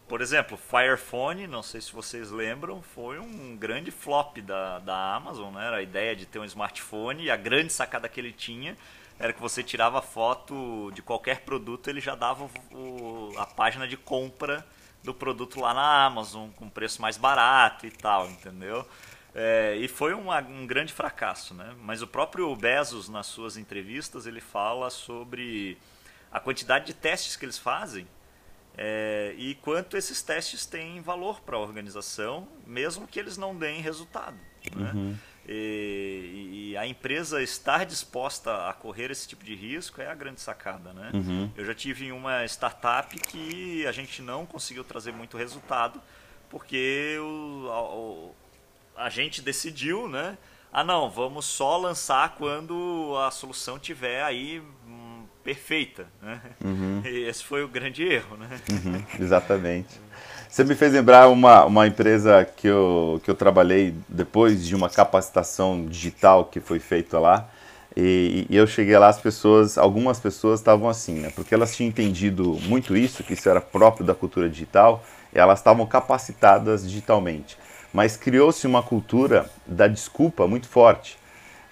por 0.07 0.21
exemplo, 0.21 0.57
Fire 0.57 0.97
Phone, 0.97 1.47
não 1.47 1.63
sei 1.63 1.81
se 1.81 1.93
vocês 1.93 2.31
lembram, 2.31 2.81
foi 2.81 3.19
um 3.19 3.57
grande 3.57 3.91
flop 3.91 4.39
da, 4.39 4.79
da 4.79 5.15
Amazon. 5.17 5.53
Né? 5.55 5.67
Era 5.67 5.77
a 5.79 5.83
ideia 5.83 6.15
de 6.15 6.27
ter 6.27 6.39
um 6.39 6.45
smartphone 6.45 7.25
e 7.25 7.31
a 7.31 7.37
grande 7.37 7.73
sacada 7.73 8.09
que 8.09 8.21
ele 8.21 8.33
tinha 8.33 8.77
era 9.19 9.33
que 9.33 9.41
você 9.41 9.63
tirava 9.63 10.01
foto 10.01 10.91
de 10.93 11.03
qualquer 11.03 11.41
produto, 11.41 11.89
ele 11.89 12.01
já 12.01 12.15
dava 12.15 12.49
o, 12.73 13.33
a 13.37 13.47
página 13.47 13.87
de 13.87 13.97
compra 13.97 14.65
do 15.03 15.13
produto 15.13 15.61
lá 15.61 15.75
na 15.75 16.05
Amazon, 16.05 16.51
com 16.51 16.69
preço 16.69 17.03
mais 17.03 17.17
barato 17.17 17.87
e 17.87 17.91
tal, 17.91 18.29
entendeu? 18.29 18.87
É, 19.35 19.77
e 19.77 19.89
foi 19.89 20.15
uma, 20.15 20.41
um 20.41 20.67
grande 20.67 20.93
fracasso, 20.93 21.55
né? 21.55 21.75
Mas 21.83 22.03
o 22.03 22.07
próprio 22.07 22.55
Bezos, 22.57 23.09
nas 23.09 23.27
suas 23.27 23.57
entrevistas, 23.57 24.27
ele 24.27 24.41
fala 24.41 24.91
sobre 24.91 25.79
a 26.31 26.41
quantidade 26.41 26.87
de 26.87 26.95
testes 26.95 27.37
que 27.37 27.45
eles 27.45 27.59
fazem 27.59 28.07
é, 28.77 29.35
e 29.37 29.57
quanto 29.57 29.97
esses 29.97 30.23
testes 30.23 30.65
têm 30.65 31.01
valor 31.01 31.41
para 31.41 31.57
a 31.57 31.59
organização, 31.59 32.47
mesmo 32.65 33.09
que 33.09 33.19
eles 33.19 33.37
não 33.37 33.57
deem 33.57 33.81
resultado. 33.81 34.39
Né? 34.75 34.93
Uhum. 34.95 35.17
E, 35.51 36.73
e, 36.73 36.77
a 36.77 36.87
empresa 36.87 37.43
estar 37.43 37.87
disposta 37.87 38.69
a 38.69 38.73
correr 38.75 39.11
esse 39.11 39.27
tipo 39.27 39.43
de 39.43 39.55
risco 39.55 40.03
é 40.03 40.07
a 40.07 40.15
grande 40.15 40.43
sacada, 40.43 40.93
né? 40.93 41.11
Uhum. 41.15 41.51
Eu 41.57 41.65
já 41.65 41.75
tive 41.75 42.13
uma 42.13 42.45
startup 42.45 43.19
que 43.19 43.87
a 43.87 43.93
gente 43.93 44.21
não 44.21 44.45
conseguiu 44.45 44.85
trazer 44.85 45.11
muito 45.11 45.39
resultado 45.39 46.03
porque 46.51 47.17
o, 47.19 48.35
a, 48.95 49.07
a 49.07 49.09
gente 49.09 49.41
decidiu, 49.41 50.07
né? 50.07 50.37
Ah, 50.71 50.85
não, 50.85 51.09
vamos 51.11 51.47
só 51.47 51.79
lançar 51.79 52.35
quando 52.37 53.15
a 53.27 53.31
solução 53.31 53.79
tiver 53.79 54.23
aí 54.23 54.63
hum, 54.87 55.25
perfeita, 55.43 56.07
né? 56.21 56.43
Uhum. 56.63 57.01
E 57.09 57.25
esse 57.25 57.43
foi 57.43 57.65
o 57.65 57.69
grande 57.69 58.03
erro, 58.03 58.37
né? 58.37 58.61
Uhum, 58.71 59.03
exatamente. 59.19 59.99
Você 60.49 60.65
me 60.65 60.75
fez 60.75 60.95
lembrar 60.95 61.29
uma, 61.29 61.67
uma 61.67 61.87
empresa 61.87 62.43
que 62.57 62.67
eu, 62.67 63.21
que 63.23 63.31
eu 63.31 63.35
trabalhei 63.35 63.95
depois 64.09 64.67
de 64.67 64.75
uma 64.75 64.89
capacitação 64.89 65.85
digital 65.85 66.47
que 66.47 66.59
foi 66.59 66.79
feita 66.79 67.19
lá. 67.19 67.47
E, 67.95 68.47
e, 68.49 68.57
eu 68.57 68.67
cheguei 68.67 68.97
lá, 68.97 69.09
as 69.09 69.21
pessoas, 69.21 69.77
algumas 69.77 70.19
pessoas 70.19 70.61
estavam 70.61 70.89
assim, 70.89 71.21
né? 71.21 71.31
Porque 71.35 71.55
elas 71.55 71.77
tinham 71.77 71.89
entendido 71.89 72.59
muito 72.63 72.97
isso, 72.97 73.23
que 73.23 73.35
isso 73.35 73.47
era 73.49 73.61
próprio 73.61 74.07
da 74.07 74.15
cultura 74.15 74.49
digital, 74.49 75.05
elas 75.35 75.59
estavam 75.59 75.85
capacitadas 75.85 76.89
digitalmente. 76.89 77.59
Mas 77.93 78.17
criou-se 78.17 78.67
uma 78.67 78.83
cultura 78.83 79.51
da 79.67 79.87
desculpa 79.87 80.47
muito 80.47 80.67
forte. 80.67 81.19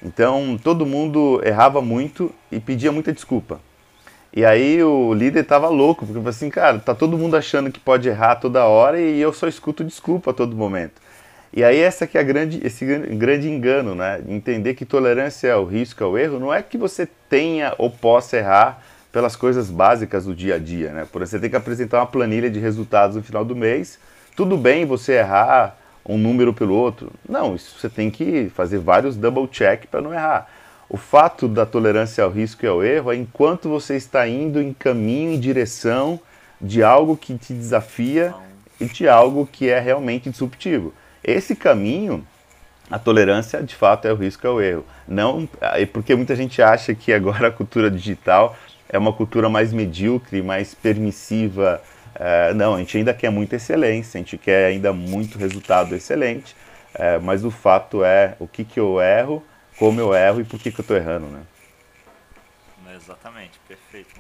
Então 0.03 0.59
todo 0.63 0.85
mundo 0.85 1.41
errava 1.43 1.81
muito 1.81 2.31
e 2.53 2.61
pedia 2.61 2.93
muita 2.93 3.11
desculpa. 3.11 3.59
E 4.37 4.45
aí 4.45 4.83
o 4.85 5.15
líder 5.15 5.45
tava 5.45 5.71
louco, 5.71 6.05
porque 6.05 6.29
assim, 6.29 6.51
cara, 6.51 6.79
tá 6.79 6.95
todo 6.95 7.17
mundo 7.17 7.39
achando 7.39 7.73
que 7.73 7.81
pode 7.81 8.07
errar 8.07 8.37
toda 8.37 8.67
hora 8.67 9.01
e 9.01 9.19
eu 9.19 9.33
só 9.33 9.49
escuto 9.49 9.83
desculpa 9.83 10.31
a 10.31 10.35
todo 10.35 10.55
momento. 10.55 11.01
E 11.55 11.65
aí 11.65 11.79
essa 11.79 12.07
que 12.07 12.19
é 12.19 12.21
a 12.21 12.25
grande, 12.25 12.61
esse 12.63 12.85
grande 12.85 13.49
engano, 13.49 13.95
né? 13.95 14.21
Entender 14.29 14.75
que 14.75 14.85
tolerância 14.85 15.55
ao 15.55 15.65
risco, 15.65 16.05
ao 16.05 16.19
erro, 16.19 16.39
não 16.39 16.53
é 16.53 16.61
que 16.63 16.77
você 16.77 17.09
tenha 17.31 17.75
ou 17.79 17.89
possa 17.91 18.37
errar 18.37 18.83
pelas 19.11 19.35
coisas 19.35 19.71
básicas 19.71 20.27
do 20.27 20.35
dia 20.35 20.57
a 20.57 20.59
dia, 20.59 20.91
né? 20.91 21.07
Por 21.11 21.27
você 21.27 21.39
tem 21.39 21.49
que 21.49 21.57
apresentar 21.57 22.01
uma 22.01 22.07
planilha 22.07 22.51
de 22.51 22.61
resultados 22.61 23.17
no 23.17 23.23
final 23.23 23.43
do 23.43 23.57
mês. 23.57 23.99
Tudo 24.37 24.59
bem 24.59 24.85
você 24.85 25.15
errar 25.15 25.79
um 26.05 26.19
número 26.19 26.53
pelo 26.53 26.75
outro. 26.75 27.11
Não, 27.27 27.55
isso 27.55 27.81
você 27.81 27.89
tem 27.89 28.11
que 28.11 28.51
fazer 28.55 28.77
vários 28.77 29.17
double 29.17 29.49
check 29.49 29.87
para 29.87 30.03
não 30.03 30.13
errar. 30.13 30.47
O 30.89 30.97
fato 30.97 31.49
da 31.49 31.67
tolerância 31.67 32.23
ao 32.23 32.31
risco 32.31 32.65
e 32.65 32.69
ao 32.69 32.83
erro 32.85 33.13
é 33.13 33.17
enquanto 33.17 33.69
você 33.69 33.97
está 33.97 34.27
indo 34.29 34.63
em 34.63 34.73
caminho, 34.73 35.33
em 35.33 35.41
direção 35.41 36.21
de 36.61 36.83
algo 36.83 37.17
que 37.17 37.37
te 37.37 37.53
desafia 37.53 38.33
e 38.81 38.85
de 38.87 39.09
algo 39.09 39.49
que 39.51 39.69
é 39.69 39.81
realmente 39.81 40.31
disruptivo. 40.31 40.95
Esse 41.25 41.57
caminho, 41.57 42.25
a 42.89 42.99
tolerância 42.99 43.63
de 43.63 43.75
fato 43.75 44.07
é 44.07 44.13
o 44.13 44.17
risco 44.17 44.47
e 44.47 44.49
ao 44.49 44.61
erro. 44.61 44.85
Não, 45.09 45.49
porque 45.93 46.15
muita 46.15 46.37
gente 46.37 46.63
acha 46.63 46.95
que 46.95 47.13
agora 47.13 47.49
a 47.49 47.51
cultura 47.51 47.91
digital 47.91 48.57
é 48.89 48.97
uma 48.97 49.13
cultura 49.13 49.49
mais 49.49 49.73
medíocre, 49.73 50.41
mais 50.41 50.73
permissiva. 50.73 51.83
É, 52.15 52.55
não, 52.55 52.75
a 52.75 52.79
gente 52.79 52.97
ainda 52.97 53.13
quer 53.13 53.31
muita 53.31 53.57
excelência, 53.57 54.19
a 54.19 54.23
gente 54.23 54.39
quer 54.39 54.67
ainda 54.67 54.93
muito 54.93 55.37
resultado 55.37 55.95
excelente, 55.95 56.57
é, 56.95 57.19
mas 57.19 57.45
o 57.45 57.51
fato 57.51 58.05
é 58.05 58.37
o 58.39 58.47
que, 58.47 58.65
que 58.65 58.81
eu 58.81 59.01
erro, 59.01 59.43
como 59.79 60.01
eu 60.01 60.15
erro 60.15 60.41
e 60.41 60.45
por 60.45 60.59
que, 60.59 60.71
que 60.71 60.81
eu 60.81 60.83
estou 60.83 60.97
errando, 60.97 61.27
né? 61.27 61.43
Exatamente, 62.97 63.61
perfeito. 63.69 64.11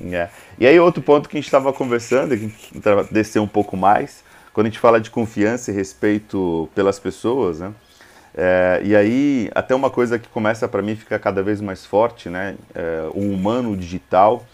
É. 0.00 0.28
E 0.58 0.66
aí 0.66 0.78
outro 0.78 1.02
ponto 1.02 1.28
que 1.28 1.36
a 1.36 1.40
gente 1.40 1.46
estava 1.46 1.72
conversando, 1.72 2.36
que 2.36 2.44
a 2.44 2.48
gente 2.48 3.12
descer 3.12 3.40
um 3.40 3.48
pouco 3.48 3.76
mais, 3.76 4.22
quando 4.52 4.66
a 4.66 4.70
gente 4.70 4.78
fala 4.78 5.00
de 5.00 5.10
confiança 5.10 5.70
e 5.70 5.74
respeito 5.74 6.68
pelas 6.74 6.98
pessoas, 6.98 7.58
né? 7.58 7.72
É, 8.34 8.80
e 8.84 8.94
aí, 8.94 9.50
até 9.54 9.74
uma 9.74 9.90
coisa 9.90 10.18
que 10.18 10.28
começa 10.28 10.68
para 10.68 10.80
mim 10.80 10.94
ficar 10.94 11.18
cada 11.18 11.42
vez 11.42 11.60
mais 11.60 11.84
forte, 11.84 12.28
né? 12.28 12.56
É, 12.74 13.08
o 13.12 13.32
humano 13.32 13.72
o 13.72 13.76
digital, 13.76 14.44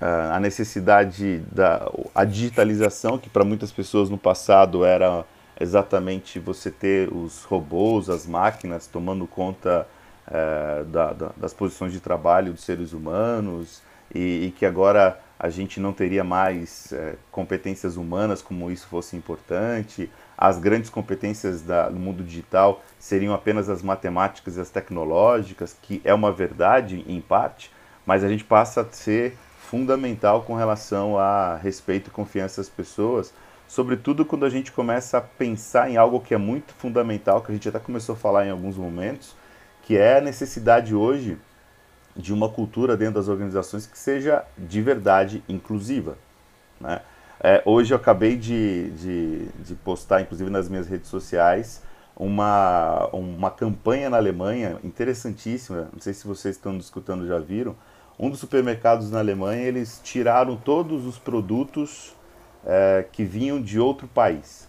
é, 0.00 0.06
a 0.06 0.38
necessidade 0.38 1.38
da 1.50 1.90
a 2.14 2.24
digitalização, 2.24 3.18
que 3.18 3.28
para 3.28 3.44
muitas 3.44 3.72
pessoas 3.72 4.08
no 4.08 4.18
passado 4.18 4.84
era 4.84 5.24
exatamente 5.60 6.38
você 6.38 6.70
ter 6.70 7.12
os 7.12 7.44
robôs, 7.44 8.08
as 8.10 8.26
máquinas 8.26 8.86
tomando 8.86 9.26
conta 9.26 9.86
é, 10.26 10.84
da, 10.84 11.12
da, 11.12 11.30
das 11.36 11.54
posições 11.54 11.92
de 11.92 12.00
trabalho 12.00 12.52
dos 12.52 12.64
seres 12.64 12.92
humanos, 12.92 13.82
e, 14.14 14.46
e 14.46 14.50
que 14.50 14.64
agora 14.64 15.20
a 15.38 15.50
gente 15.50 15.78
não 15.80 15.92
teria 15.92 16.24
mais 16.24 16.92
é, 16.92 17.16
competências 17.30 17.96
humanas 17.96 18.40
como 18.40 18.70
isso 18.70 18.86
fosse 18.86 19.16
importante. 19.16 20.10
As 20.36 20.58
grandes 20.58 20.88
competências 20.90 21.62
da, 21.62 21.88
do 21.88 21.98
mundo 21.98 22.22
digital 22.24 22.82
seriam 22.98 23.34
apenas 23.34 23.68
as 23.68 23.82
matemáticas 23.82 24.56
e 24.56 24.60
as 24.60 24.70
tecnológicas, 24.70 25.76
que 25.80 26.00
é 26.04 26.14
uma 26.14 26.32
verdade 26.32 27.04
em 27.06 27.20
parte, 27.20 27.70
mas 28.06 28.24
a 28.24 28.28
gente 28.28 28.44
passa 28.44 28.80
a 28.80 28.84
ser 28.90 29.36
fundamental 29.58 30.42
com 30.42 30.54
relação 30.54 31.18
a 31.18 31.56
respeito 31.56 32.08
e 32.08 32.10
confiança 32.10 32.60
das 32.60 32.68
pessoas, 32.70 33.34
sobretudo 33.68 34.24
quando 34.24 34.44
a 34.44 34.50
gente 34.50 34.72
começa 34.72 35.18
a 35.18 35.20
pensar 35.20 35.90
em 35.90 35.96
algo 35.96 36.20
que 36.20 36.34
é 36.34 36.38
muito 36.38 36.72
fundamental, 36.74 37.40
que 37.40 37.50
a 37.50 37.54
gente 37.54 37.68
até 37.68 37.78
começou 37.78 38.14
a 38.14 38.18
falar 38.18 38.46
em 38.46 38.50
alguns 38.50 38.76
momentos, 38.76 39.34
que 39.82 39.96
é 39.96 40.18
a 40.18 40.20
necessidade 40.20 40.94
hoje 40.94 41.38
de 42.16 42.32
uma 42.32 42.48
cultura 42.48 42.96
dentro 42.96 43.14
das 43.14 43.28
organizações 43.28 43.86
que 43.86 43.98
seja 43.98 44.44
de 44.56 44.80
verdade 44.80 45.44
inclusiva. 45.48 46.16
Né? 46.80 47.00
É, 47.40 47.62
hoje 47.66 47.92
eu 47.92 47.96
acabei 47.96 48.36
de, 48.36 48.90
de, 48.92 49.46
de, 49.62 49.74
postar, 49.74 50.22
inclusive 50.22 50.48
nas 50.48 50.68
minhas 50.68 50.88
redes 50.88 51.08
sociais, 51.08 51.82
uma, 52.16 53.06
uma 53.12 53.50
campanha 53.50 54.08
na 54.08 54.16
Alemanha 54.16 54.78
interessantíssima. 54.82 55.88
Não 55.92 56.00
sei 56.00 56.14
se 56.14 56.26
vocês 56.26 56.56
estão 56.56 56.76
escutando 56.78 57.26
já 57.26 57.38
viram. 57.38 57.76
Um 58.18 58.30
dos 58.30 58.40
supermercados 58.40 59.10
na 59.10 59.18
Alemanha 59.18 59.62
eles 59.62 60.00
tiraram 60.02 60.56
todos 60.56 61.04
os 61.04 61.18
produtos 61.18 62.15
é, 62.66 63.04
que 63.12 63.24
vinham 63.24 63.62
de 63.62 63.78
outro 63.78 64.08
país. 64.08 64.68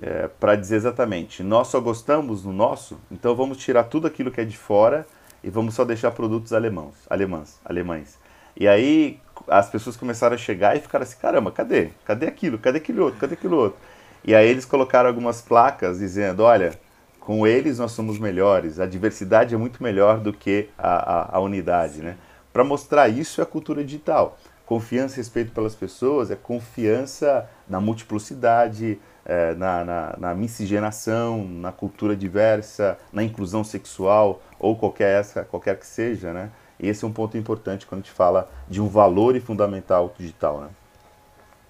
É, 0.00 0.28
para 0.40 0.56
dizer 0.56 0.76
exatamente, 0.76 1.42
nós 1.42 1.68
só 1.68 1.80
gostamos 1.80 2.42
do 2.42 2.52
nosso, 2.52 2.98
então 3.10 3.34
vamos 3.34 3.58
tirar 3.58 3.84
tudo 3.84 4.06
aquilo 4.06 4.30
que 4.30 4.40
é 4.40 4.44
de 4.44 4.56
fora 4.56 5.06
e 5.42 5.48
vamos 5.48 5.74
só 5.74 5.84
deixar 5.84 6.10
produtos 6.10 6.52
alemãos, 6.52 6.94
alemãs, 7.08 7.60
alemães. 7.64 8.18
E 8.58 8.66
aí 8.66 9.20
as 9.48 9.70
pessoas 9.70 9.96
começaram 9.96 10.34
a 10.34 10.38
chegar 10.38 10.76
e 10.76 10.80
ficaram 10.80 11.02
assim, 11.02 11.18
caramba, 11.18 11.50
cadê? 11.50 11.90
Cadê 12.04 12.26
aquilo? 12.26 12.58
Cadê 12.58 12.78
aquele 12.78 13.00
outro? 13.00 13.20
Cadê 13.20 13.34
aquele 13.34 13.54
outro? 13.54 13.78
E 14.24 14.34
aí 14.34 14.48
eles 14.48 14.64
colocaram 14.64 15.08
algumas 15.08 15.40
placas 15.40 15.98
dizendo, 15.98 16.42
olha, 16.42 16.78
com 17.20 17.46
eles 17.46 17.78
nós 17.78 17.92
somos 17.92 18.18
melhores, 18.18 18.78
a 18.78 18.86
diversidade 18.86 19.54
é 19.54 19.58
muito 19.58 19.82
melhor 19.82 20.20
do 20.20 20.32
que 20.32 20.68
a, 20.76 21.34
a, 21.34 21.36
a 21.36 21.40
unidade, 21.40 22.00
né? 22.00 22.16
Para 22.52 22.64
mostrar 22.64 23.08
isso 23.08 23.40
é 23.40 23.44
a 23.44 23.46
cultura 23.46 23.84
digital. 23.84 24.38
Confiança 24.66 25.14
e 25.14 25.18
respeito 25.18 25.52
pelas 25.52 25.76
pessoas 25.76 26.28
é 26.28 26.34
confiança 26.34 27.48
na 27.68 27.80
multiplicidade, 27.80 28.98
é, 29.24 29.54
na, 29.54 29.84
na, 29.84 30.16
na, 30.18 30.34
miscigenação, 30.34 31.46
na 31.46 31.70
cultura 31.70 32.16
diversa, 32.16 32.98
na 33.12 33.22
inclusão 33.22 33.62
sexual 33.62 34.42
ou 34.58 34.76
qualquer 34.76 35.20
essa, 35.20 35.44
qualquer 35.44 35.78
que 35.78 35.86
seja, 35.86 36.32
né? 36.32 36.50
Esse 36.80 37.04
é 37.04 37.08
um 37.08 37.12
ponto 37.12 37.38
importante 37.38 37.86
quando 37.86 38.00
a 38.00 38.04
gente 38.04 38.12
fala 38.12 38.50
de 38.68 38.80
um 38.82 38.88
valor 38.88 39.36
e 39.36 39.40
fundamental 39.40 40.12
digital, 40.18 40.60
né? 40.60 40.68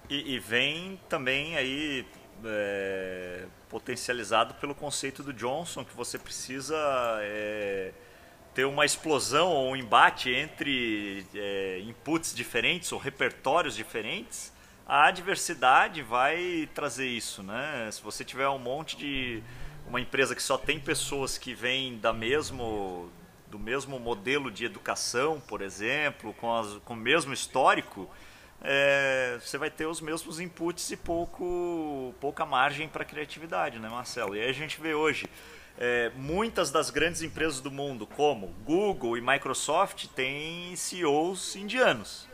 E, 0.09 0.33
e 0.33 0.39
vem 0.39 0.99
também 1.07 1.55
aí 1.55 2.03
é, 2.43 3.45
potencializado 3.69 4.55
pelo 4.55 4.73
conceito 4.73 5.21
do 5.21 5.31
Johnson 5.31 5.85
que 5.85 5.95
você 5.95 6.17
precisa 6.17 6.75
é, 7.21 7.91
ter 8.57 8.65
uma 8.65 8.85
explosão 8.85 9.49
ou 9.49 9.69
um 9.69 9.75
embate 9.75 10.31
entre 10.31 11.23
é, 11.35 11.79
inputs 11.85 12.33
diferentes 12.33 12.91
ou 12.91 12.97
repertórios 12.97 13.75
diferentes 13.75 14.51
a 14.87 15.11
diversidade 15.11 16.01
vai 16.01 16.67
trazer 16.73 17.05
isso, 17.05 17.43
né? 17.43 17.87
Se 17.91 18.01
você 18.01 18.25
tiver 18.25 18.49
um 18.49 18.57
monte 18.57 18.97
de 18.97 19.43
uma 19.85 20.01
empresa 20.01 20.33
que 20.33 20.41
só 20.41 20.57
tem 20.57 20.79
pessoas 20.79 21.37
que 21.37 21.53
vêm 21.53 21.99
da 21.99 22.11
mesmo 22.11 23.11
do 23.47 23.59
mesmo 23.59 23.99
modelo 23.99 24.49
de 24.49 24.65
educação, 24.65 25.39
por 25.39 25.61
exemplo, 25.61 26.33
com, 26.33 26.51
as, 26.51 26.77
com 26.83 26.95
o 26.95 26.97
mesmo 26.97 27.33
histórico, 27.33 28.09
é, 28.61 29.37
você 29.39 29.59
vai 29.59 29.69
ter 29.69 29.85
os 29.85 30.01
mesmos 30.01 30.39
inputs 30.39 30.89
e 30.89 30.97
pouco, 30.97 32.15
pouca 32.19 32.43
margem 32.43 32.89
para 32.89 33.05
criatividade, 33.05 33.77
né, 33.77 33.87
Marcelo? 33.87 34.35
E 34.35 34.41
aí 34.41 34.49
a 34.49 34.53
gente 34.53 34.81
vê 34.81 34.95
hoje 34.95 35.29
é, 35.77 36.11
muitas 36.15 36.71
das 36.71 36.89
grandes 36.89 37.21
empresas 37.21 37.61
do 37.61 37.69
mundo, 37.69 38.07
como 38.07 38.47
Google 38.65 39.17
e 39.17 39.21
Microsoft, 39.21 40.07
têm 40.07 40.75
CEOs 40.75 41.55
indianos. 41.55 42.27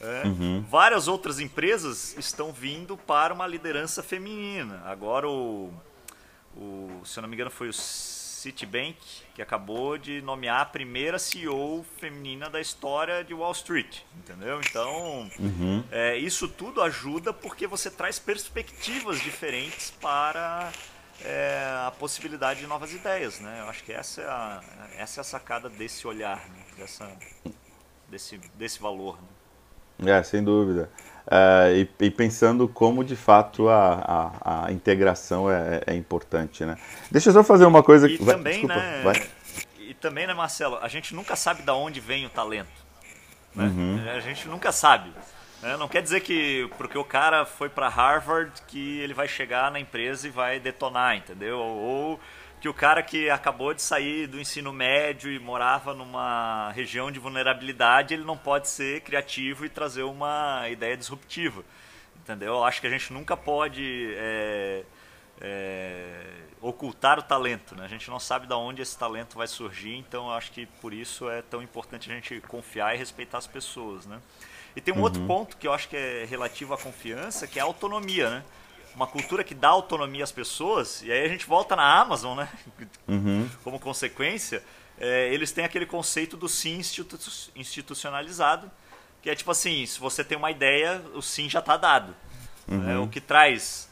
É. 0.00 0.26
Uhum. 0.26 0.64
Várias 0.68 1.06
outras 1.06 1.38
empresas 1.38 2.16
estão 2.18 2.52
vindo 2.52 2.96
para 2.96 3.32
uma 3.32 3.46
liderança 3.46 4.02
feminina. 4.02 4.82
Agora, 4.84 5.28
o, 5.28 5.72
o, 6.56 7.00
se 7.04 7.18
eu 7.18 7.22
não 7.22 7.28
me 7.28 7.36
engano, 7.36 7.50
foi 7.50 7.68
o 7.68 7.72
Citibank 7.72 8.98
que 9.34 9.40
acabou 9.40 9.96
de 9.96 10.20
nomear 10.20 10.60
a 10.60 10.64
primeira 10.64 11.18
CEO 11.18 11.86
feminina 11.98 12.50
da 12.50 12.60
história 12.60 13.22
de 13.22 13.32
Wall 13.32 13.52
Street. 13.52 14.00
Entendeu? 14.18 14.60
Então, 14.68 15.30
uhum. 15.38 15.84
é, 15.90 16.18
isso 16.18 16.48
tudo 16.48 16.82
ajuda 16.82 17.32
porque 17.32 17.68
você 17.68 17.88
traz 17.88 18.18
perspectivas 18.18 19.20
diferentes 19.20 19.92
para 20.00 20.72
é, 21.24 21.84
a 21.86 21.90
possibilidade 21.90 22.60
de 22.60 22.66
novas 22.66 22.92
ideias. 22.92 23.40
Né? 23.40 23.60
Eu 23.60 23.68
acho 23.68 23.82
que 23.84 23.92
essa 23.92 24.20
é 24.20 24.26
a, 24.26 24.60
essa 24.98 25.20
é 25.20 25.22
a 25.22 25.24
sacada 25.24 25.68
desse 25.68 26.06
olhar, 26.06 26.38
né? 26.48 26.62
Dessa, 26.76 27.10
desse, 28.08 28.38
desse 28.54 28.80
valor. 28.80 29.18
Né? 29.98 30.18
É, 30.18 30.22
sem 30.22 30.42
dúvida. 30.42 30.90
É, 31.30 31.72
e, 31.76 32.04
e, 32.04 32.10
pensando 32.10 32.66
como 32.66 33.04
de 33.04 33.14
fato 33.14 33.68
a, 33.68 34.32
a, 34.40 34.66
a 34.66 34.72
integração 34.72 35.48
é, 35.50 35.80
é, 35.86 35.94
importante, 35.94 36.64
né? 36.64 36.76
Deixa 37.10 37.28
eu 37.28 37.32
só 37.32 37.44
fazer 37.44 37.64
uma 37.64 37.82
coisa 37.82 38.08
e 38.08 38.16
vai, 38.16 38.34
também, 38.34 38.52
desculpa, 38.52 38.74
né, 38.74 39.02
vai. 39.04 39.28
E 39.78 39.94
também, 39.94 40.26
né, 40.26 40.34
Marcelo, 40.34 40.78
a 40.78 40.88
gente 40.88 41.14
nunca 41.14 41.36
sabe 41.36 41.62
de 41.62 41.70
onde 41.70 42.00
vem 42.00 42.26
o 42.26 42.30
talento. 42.30 42.82
Né? 43.54 43.64
Uhum. 43.64 44.10
A 44.16 44.20
gente 44.20 44.48
nunca 44.48 44.72
sabe. 44.72 45.12
Né? 45.62 45.76
Não 45.76 45.88
quer 45.88 46.02
dizer 46.02 46.20
que 46.20 46.68
porque 46.76 46.98
o 46.98 47.04
cara 47.04 47.46
foi 47.46 47.68
para 47.68 47.88
Harvard 47.88 48.52
que 48.66 48.98
ele 48.98 49.14
vai 49.14 49.28
chegar 49.28 49.70
na 49.70 49.78
empresa 49.78 50.26
e 50.26 50.30
vai 50.30 50.58
detonar, 50.58 51.16
entendeu? 51.16 51.58
Ou 51.58 52.20
que 52.60 52.68
o 52.68 52.74
cara 52.74 53.02
que 53.02 53.30
acabou 53.30 53.72
de 53.72 53.82
sair 53.82 54.26
do 54.26 54.40
ensino 54.40 54.72
médio 54.72 55.30
e 55.30 55.38
morava 55.38 55.94
numa 55.94 56.70
região 56.72 57.10
de 57.10 57.18
vulnerabilidade, 57.18 58.14
ele 58.14 58.24
não 58.24 58.36
pode 58.36 58.68
ser 58.68 59.00
criativo 59.00 59.64
e 59.64 59.68
trazer 59.68 60.02
uma 60.02 60.68
ideia 60.68 60.96
disruptiva. 60.96 61.64
Entendeu? 62.16 62.54
Eu 62.54 62.64
acho 62.64 62.80
que 62.80 62.86
a 62.86 62.90
gente 62.90 63.12
nunca 63.12 63.36
pode 63.36 64.14
é, 64.16 64.84
é, 65.40 66.20
ocultar 66.60 67.18
o 67.18 67.22
talento. 67.22 67.74
Né? 67.74 67.84
A 67.84 67.88
gente 67.88 68.08
não 68.08 68.20
sabe 68.20 68.46
de 68.46 68.54
onde 68.54 68.80
esse 68.80 68.96
talento 68.96 69.36
vai 69.36 69.48
surgir, 69.48 69.96
então 69.96 70.30
acho 70.30 70.52
que 70.52 70.66
por 70.80 70.92
isso 70.92 71.28
é 71.28 71.42
tão 71.42 71.62
importante 71.62 72.10
a 72.10 72.14
gente 72.14 72.40
confiar 72.42 72.94
e 72.94 72.98
respeitar 72.98 73.38
as 73.38 73.46
pessoas. 73.48 74.06
Né? 74.06 74.20
E 74.74 74.80
tem 74.80 74.94
um 74.94 74.98
uhum. 74.98 75.02
outro 75.02 75.22
ponto 75.26 75.56
que 75.56 75.66
eu 75.66 75.72
acho 75.72 75.88
que 75.88 75.96
é 75.96 76.24
relativo 76.28 76.72
à 76.74 76.78
confiança, 76.78 77.46
que 77.46 77.58
é 77.58 77.62
a 77.62 77.64
autonomia. 77.64 78.30
Né? 78.30 78.42
uma 78.94 79.06
cultura 79.06 79.42
que 79.42 79.54
dá 79.54 79.68
autonomia 79.68 80.24
às 80.24 80.32
pessoas, 80.32 81.02
e 81.02 81.10
aí 81.10 81.24
a 81.24 81.28
gente 81.28 81.46
volta 81.46 81.74
na 81.74 82.00
Amazon, 82.00 82.36
né? 82.36 82.48
Uhum. 83.08 83.48
Como 83.64 83.78
consequência, 83.78 84.62
é, 84.98 85.32
eles 85.32 85.50
têm 85.52 85.64
aquele 85.64 85.86
conceito 85.86 86.36
do 86.36 86.48
sim 86.48 86.80
institucionalizado, 87.56 88.70
que 89.22 89.30
é 89.30 89.34
tipo 89.34 89.50
assim, 89.50 89.86
se 89.86 89.98
você 89.98 90.22
tem 90.22 90.36
uma 90.36 90.50
ideia, 90.50 91.02
o 91.14 91.22
sim 91.22 91.48
já 91.48 91.60
está 91.60 91.76
dado. 91.76 92.14
Uhum. 92.68 92.90
É, 92.90 92.98
o 92.98 93.08
que 93.08 93.20
traz 93.20 93.90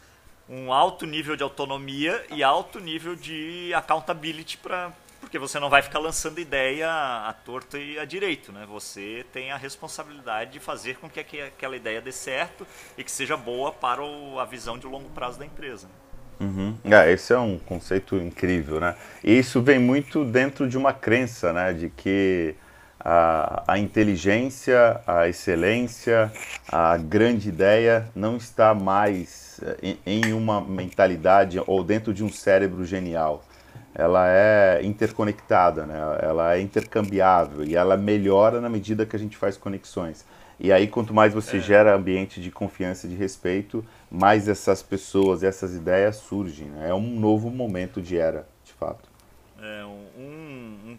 um 0.48 0.72
alto 0.72 1.06
nível 1.06 1.36
de 1.36 1.42
autonomia 1.42 2.24
e 2.30 2.42
alto 2.42 2.80
nível 2.80 3.14
de 3.14 3.72
accountability 3.74 4.58
para 4.58 4.92
porque 5.30 5.38
você 5.38 5.60
não 5.60 5.70
vai 5.70 5.80
ficar 5.80 6.00
lançando 6.00 6.40
ideia 6.40 6.90
à 6.90 7.32
torta 7.32 7.78
e 7.78 7.96
à 8.00 8.04
direito, 8.04 8.50
né? 8.50 8.66
Você 8.68 9.24
tem 9.32 9.52
a 9.52 9.56
responsabilidade 9.56 10.50
de 10.50 10.58
fazer 10.58 10.96
com 10.96 11.08
que 11.08 11.20
aquela 11.20 11.76
ideia 11.76 12.00
dê 12.00 12.10
certo 12.10 12.66
e 12.98 13.04
que 13.04 13.12
seja 13.12 13.36
boa 13.36 13.70
para 13.70 14.02
a 14.02 14.44
visão 14.44 14.76
de 14.76 14.88
longo 14.88 15.08
prazo 15.10 15.38
da 15.38 15.46
empresa. 15.46 15.86
Uhum. 16.40 16.76
É, 16.82 17.12
esse 17.12 17.32
é 17.32 17.38
um 17.38 17.60
conceito 17.60 18.16
incrível, 18.16 18.80
né? 18.80 18.96
E 19.22 19.38
isso 19.38 19.62
vem 19.62 19.78
muito 19.78 20.24
dentro 20.24 20.68
de 20.68 20.76
uma 20.76 20.92
crença, 20.92 21.52
né? 21.52 21.72
De 21.74 21.90
que 21.90 22.56
a, 22.98 23.62
a 23.68 23.78
inteligência, 23.78 25.00
a 25.06 25.28
excelência, 25.28 26.32
a 26.68 26.96
grande 26.96 27.50
ideia 27.50 28.10
não 28.16 28.36
está 28.36 28.74
mais 28.74 29.60
eh, 29.62 29.96
em, 30.04 30.24
em 30.24 30.32
uma 30.32 30.60
mentalidade 30.60 31.62
ou 31.68 31.84
dentro 31.84 32.12
de 32.12 32.24
um 32.24 32.32
cérebro 32.32 32.84
genial 32.84 33.44
ela 33.94 34.28
é 34.28 34.80
interconectada, 34.84 35.84
né? 35.84 35.98
ela 36.22 36.54
é 36.54 36.60
intercambiável 36.60 37.64
e 37.64 37.74
ela 37.74 37.96
melhora 37.96 38.60
na 38.60 38.68
medida 38.68 39.04
que 39.04 39.16
a 39.16 39.18
gente 39.18 39.36
faz 39.36 39.56
conexões. 39.56 40.24
E 40.58 40.70
aí, 40.70 40.86
quanto 40.86 41.14
mais 41.14 41.32
você 41.32 41.56
é. 41.56 41.60
gera 41.60 41.96
ambiente 41.96 42.40
de 42.40 42.50
confiança 42.50 43.06
e 43.06 43.10
de 43.10 43.16
respeito, 43.16 43.84
mais 44.10 44.46
essas 44.46 44.82
pessoas, 44.82 45.42
essas 45.42 45.74
ideias 45.74 46.16
surgem. 46.16 46.68
Né? 46.68 46.90
É 46.90 46.94
um 46.94 47.18
novo 47.18 47.50
momento 47.50 48.00
de 48.00 48.18
era, 48.18 48.46
de 48.62 48.72
fato. 48.74 49.09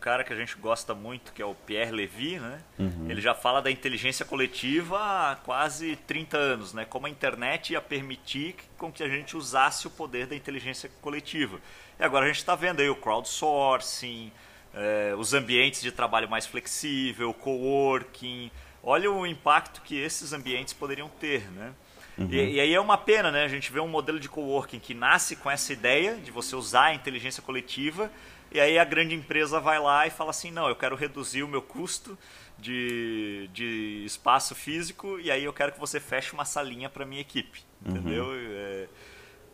Cara 0.02 0.24
que 0.24 0.34
a 0.34 0.36
gente 0.36 0.58
gosta 0.58 0.96
muito, 0.96 1.32
que 1.32 1.44
é 1.44 1.46
o 1.46 1.54
Pierre 1.54 1.92
Levy, 1.92 2.40
né? 2.40 2.60
Uhum. 2.80 3.06
ele 3.08 3.22
já 3.22 3.36
fala 3.36 3.62
da 3.62 3.70
inteligência 3.70 4.26
coletiva 4.26 4.98
há 5.00 5.36
quase 5.36 5.96
30 5.96 6.38
anos, 6.38 6.74
né? 6.74 6.86
como 6.86 7.06
a 7.06 7.10
internet 7.10 7.74
ia 7.74 7.82
permitir 7.82 8.56
com 8.80 8.92
que 8.92 9.04
a 9.04 9.08
gente 9.08 9.38
usasse 9.38 9.86
o 9.86 9.92
poder 9.92 10.26
da 10.26 10.36
inteligência 10.36 10.90
coletiva. 11.04 11.60
E 12.00 12.04
agora 12.04 12.26
a 12.26 12.28
gente 12.28 12.40
está 12.40 12.56
vendo 12.56 12.80
aí 12.80 12.90
o 12.90 12.96
crowdsourcing, 12.96 14.32
é, 14.74 15.14
os 15.16 15.36
ambientes 15.36 15.84
de 15.84 15.92
trabalho 15.92 16.28
mais 16.28 16.48
flexível, 16.48 17.30
o 17.30 17.34
coworking. 17.34 18.50
Olha 18.84 19.12
o 19.12 19.28
impacto 19.28 19.82
que 19.82 19.96
esses 19.96 20.34
ambientes 20.34 20.74
poderiam 20.74 21.10
ter, 21.20 21.48
né? 21.52 21.74
Uhum. 22.18 22.28
E, 22.30 22.56
e, 22.56 22.60
aí 22.60 22.74
é 22.74 22.80
uma 22.80 22.98
pena, 22.98 23.32
né? 23.32 23.44
A 23.44 23.48
gente 23.48 23.72
vê 23.72 23.80
um 23.80 23.88
modelo 23.88 24.20
de 24.20 24.28
coworking 24.28 24.80
que 24.80 24.94
nasce 24.94 25.36
com 25.36 25.50
essa 25.50 25.72
ideia 25.72 26.18
de 26.18 26.32
você 26.32 26.56
usar 26.56 26.86
a 26.86 26.94
inteligência 26.94 27.42
coletiva 27.42 28.12
e 28.52 28.60
aí 28.60 28.78
a 28.78 28.84
grande 28.84 29.16
empresa 29.16 29.60
vai 29.60 29.80
lá 29.80 30.06
e 30.06 30.10
fala 30.10 30.32
assim, 30.32 30.52
não, 30.52 30.68
eu 30.68 30.76
quero 30.76 30.96
reduzir 30.96 31.44
o 31.44 31.48
meu 31.48 31.62
custo 31.62 32.18
de, 32.58 33.50
de 33.54 34.04
espaço 34.06 34.54
físico 34.54 35.20
e 35.20 35.32
aí 35.32 35.44
eu 35.44 35.54
quero 35.54 35.72
que 35.72 35.80
você 35.80 36.00
feche 36.00 36.34
uma 36.34 36.46
salinha 36.46 36.90
para 36.90 37.06
minha 37.06 37.22
equipe, 37.22 37.64
uhum. 37.86 37.92
entendeu? 37.92 38.28
É, 38.34 38.88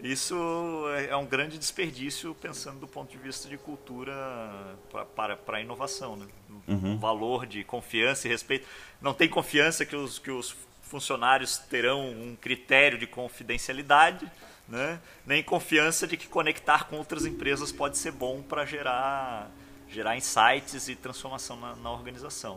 isso 0.01 0.35
é, 1.09 1.15
um 1.15 1.25
grande 1.25 1.57
desperdício 1.57 2.35
pensando 2.35 2.79
do 2.79 2.87
ponto 2.87 3.11
de 3.11 3.17
vista 3.17 3.49
de 3.49 3.57
cultura 3.57 4.13
para, 5.15 5.35
para 5.35 5.57
a 5.57 5.61
inovação. 5.61 6.15
Né? 6.15 6.27
Uhum. 6.67 6.97
valor 6.97 7.45
de 7.45 7.63
confiança 7.63 8.27
e 8.27 8.31
respeito. 8.31 8.67
Não 9.01 9.13
tem 9.13 9.29
confiança 9.29 9.85
que 9.85 9.95
os, 9.95 10.19
que 10.19 10.29
os 10.29 10.53
funcionários 10.81 11.57
terão 11.57 12.09
um 12.09 12.35
critério 12.35 12.97
de 12.97 13.07
confidencialidade, 13.07 14.29
né? 14.67 14.99
nem 15.25 15.41
confiança 15.43 16.05
de 16.05 16.17
que 16.17 16.27
conectar 16.27 16.85
com 16.85 16.97
outras 16.97 17.25
empresas 17.25 17.71
pode 17.71 17.97
ser 17.97 18.11
bom 18.11 18.41
para 18.41 18.65
gerar, 18.65 19.49
gerar 19.89 20.17
insights 20.17 20.87
e 20.87 20.95
transformação 20.95 21.57
na, 21.57 21.75
na 21.75 21.91
organização. 21.91 22.55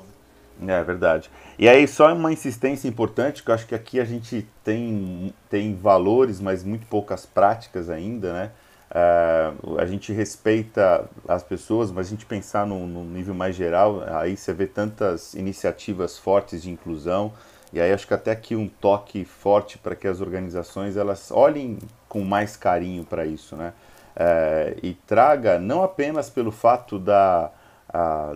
Né? 0.58 0.78
É 0.78 0.84
verdade. 0.84 1.30
E 1.58 1.68
aí, 1.68 1.86
só 1.88 2.12
uma 2.12 2.32
insistência 2.32 2.88
importante, 2.88 3.42
que 3.42 3.50
eu 3.50 3.54
acho 3.54 3.66
que 3.66 3.74
aqui 3.74 3.98
a 3.98 4.04
gente 4.04 4.46
tem, 4.62 5.32
tem 5.48 5.74
valores, 5.74 6.40
mas 6.40 6.62
muito 6.62 6.86
poucas 6.86 7.24
práticas 7.24 7.88
ainda, 7.88 8.32
né? 8.32 8.50
Uh, 8.90 9.78
a 9.78 9.86
gente 9.86 10.12
respeita 10.12 11.08
as 11.28 11.44
pessoas, 11.44 11.92
mas 11.92 12.08
a 12.08 12.10
gente 12.10 12.26
pensar 12.26 12.66
no, 12.66 12.88
no, 12.88 13.04
nível 13.04 13.32
mais 13.32 13.54
geral, 13.54 14.02
aí 14.08 14.36
você 14.36 14.52
vê 14.52 14.66
tantas 14.66 15.32
iniciativas 15.34 16.18
fortes 16.18 16.60
de 16.60 16.70
inclusão, 16.70 17.32
e 17.72 17.80
aí 17.80 17.92
acho 17.92 18.06
que 18.06 18.14
até 18.14 18.30
aqui 18.30 18.56
um 18.56 18.68
toque 18.68 19.24
forte 19.24 19.78
para 19.78 19.94
que 19.94 20.08
as 20.08 20.20
organizações 20.20 20.96
elas 20.96 21.30
olhem 21.30 21.78
com 22.08 22.24
mais 22.24 22.56
carinho 22.56 23.04
para 23.04 23.24
isso, 23.24 23.56
né? 23.56 23.72
Uh, 24.16 24.78
e 24.82 24.94
traga 25.06 25.58
não 25.58 25.82
apenas 25.82 26.28
pelo 26.28 26.50
fato 26.50 26.98
da 26.98 27.52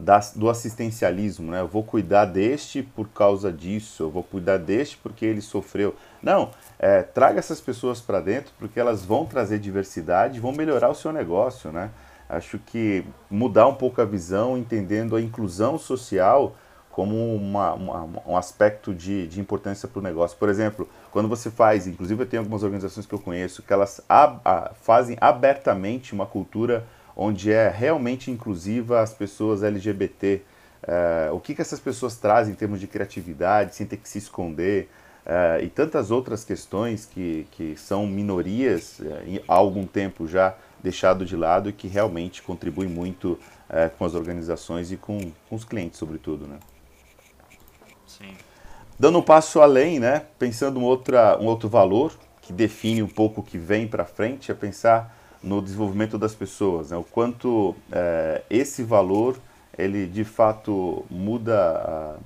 da, 0.03 0.19
do 0.35 0.51
assistencialismo, 0.51 1.53
né? 1.53 1.61
Eu 1.61 1.69
vou 1.69 1.85
cuidar 1.85 2.25
deste 2.25 2.83
por 2.83 3.09
causa 3.09 3.53
disso, 3.53 4.03
eu 4.03 4.11
vou 4.11 4.23
cuidar 4.23 4.59
deste 4.59 4.97
porque 4.97 5.25
ele 5.25 5.41
sofreu. 5.41 5.95
Não, 6.21 6.51
é, 6.79 7.03
traga 7.03 7.39
essas 7.39 7.61
pessoas 7.61 8.01
para 8.01 8.21
dentro 8.21 8.53
porque 8.59 8.81
elas 8.81 9.05
vão 9.05 9.25
trazer 9.25 9.61
diversidade, 9.61 10.41
vão 10.41 10.53
melhorar 10.53 10.91
o 10.91 10.95
seu 10.95 11.13
negócio, 11.13 11.71
né? 11.71 11.91
Acho 12.29 12.59
que 12.59 13.05
mudar 13.31 13.69
um 13.69 13.75
pouco 13.75 14.01
a 14.01 14.05
visão, 14.05 14.59
entendendo 14.59 15.15
a 15.15 15.21
inclusão 15.21 15.79
social 15.79 16.57
como 16.95 17.35
uma, 17.35 17.75
uma, 17.75 18.23
um 18.25 18.37
aspecto 18.37 18.95
de, 18.95 19.27
de 19.27 19.41
importância 19.41 19.89
para 19.89 19.99
o 19.99 20.03
negócio. 20.03 20.39
Por 20.39 20.49
exemplo, 20.49 20.89
quando 21.11 21.29
você 21.29 21.51
faz, 21.51 21.89
inclusive 21.89 22.23
eu 22.23 22.27
tenho 22.27 22.43
algumas 22.43 22.63
organizações 22.63 23.05
que 23.05 23.13
eu 23.13 23.19
conheço, 23.19 23.65
que 23.65 23.73
elas 23.73 24.01
a, 24.09 24.71
fazem 24.81 25.17
abertamente 25.21 26.13
uma 26.13 26.25
cultura 26.25 26.87
onde 27.17 27.51
é 27.51 27.69
realmente 27.69 28.31
inclusiva 28.31 29.01
as 29.01 29.13
pessoas 29.13 29.65
LGBT. 29.65 30.43
Uh, 30.85 31.35
o 31.35 31.41
que, 31.41 31.57
que 31.57 31.61
essas 31.61 31.81
pessoas 31.81 32.15
trazem 32.17 32.53
em 32.53 32.57
termos 32.57 32.79
de 32.79 32.87
criatividade, 32.87 33.75
sem 33.75 33.87
ter 33.87 33.97
que 33.97 34.09
se 34.09 34.19
esconder, 34.19 34.89
uh, 35.27 35.65
e 35.65 35.69
tantas 35.69 36.13
outras 36.13 36.45
questões 36.45 37.07
que, 37.07 37.49
que 37.51 37.77
são 37.77 38.07
minorias 38.07 39.01
uh, 39.01 39.05
há 39.49 39.55
algum 39.55 39.85
tempo 39.85 40.29
já 40.29 40.55
deixado 40.81 41.27
de 41.27 41.35
lado 41.35 41.69
e 41.69 41.73
que 41.73 41.89
realmente 41.89 42.41
contribuem 42.41 42.89
muito 42.89 43.37
com 43.99 44.05
as 44.05 44.15
organizações 44.15 44.93
e 44.93 44.97
com, 44.97 45.33
com 45.49 45.57
os 45.57 45.65
clientes, 45.65 45.99
sobretudo. 45.99 46.47
Né? 46.47 46.59
Dando 48.99 49.19
um 49.19 49.23
passo 49.23 49.61
além, 49.61 49.99
né, 49.99 50.23
pensando 50.39 50.79
um, 50.79 50.85
outra, 50.85 51.39
um 51.41 51.47
outro 51.47 51.69
valor 51.69 52.13
que 52.41 52.53
define 52.53 53.03
um 53.03 53.09
pouco 53.09 53.41
o 53.41 53.45
que 53.45 53.59
vem 53.59 53.89
para 53.89 54.05
frente, 54.05 54.51
é 54.51 54.55
pensar 54.55 55.17
no 55.43 55.61
desenvolvimento 55.61 56.17
das 56.17 56.35
pessoas, 56.35 56.91
né? 56.91 56.97
o 56.97 57.05
quanto 57.05 57.75
é, 57.93 58.43
esse 58.49 58.83
valor 58.83 59.37
ele 59.77 60.07
de 60.07 60.25
fato 60.25 61.05
muda 61.11 61.55
a, 61.59 62.17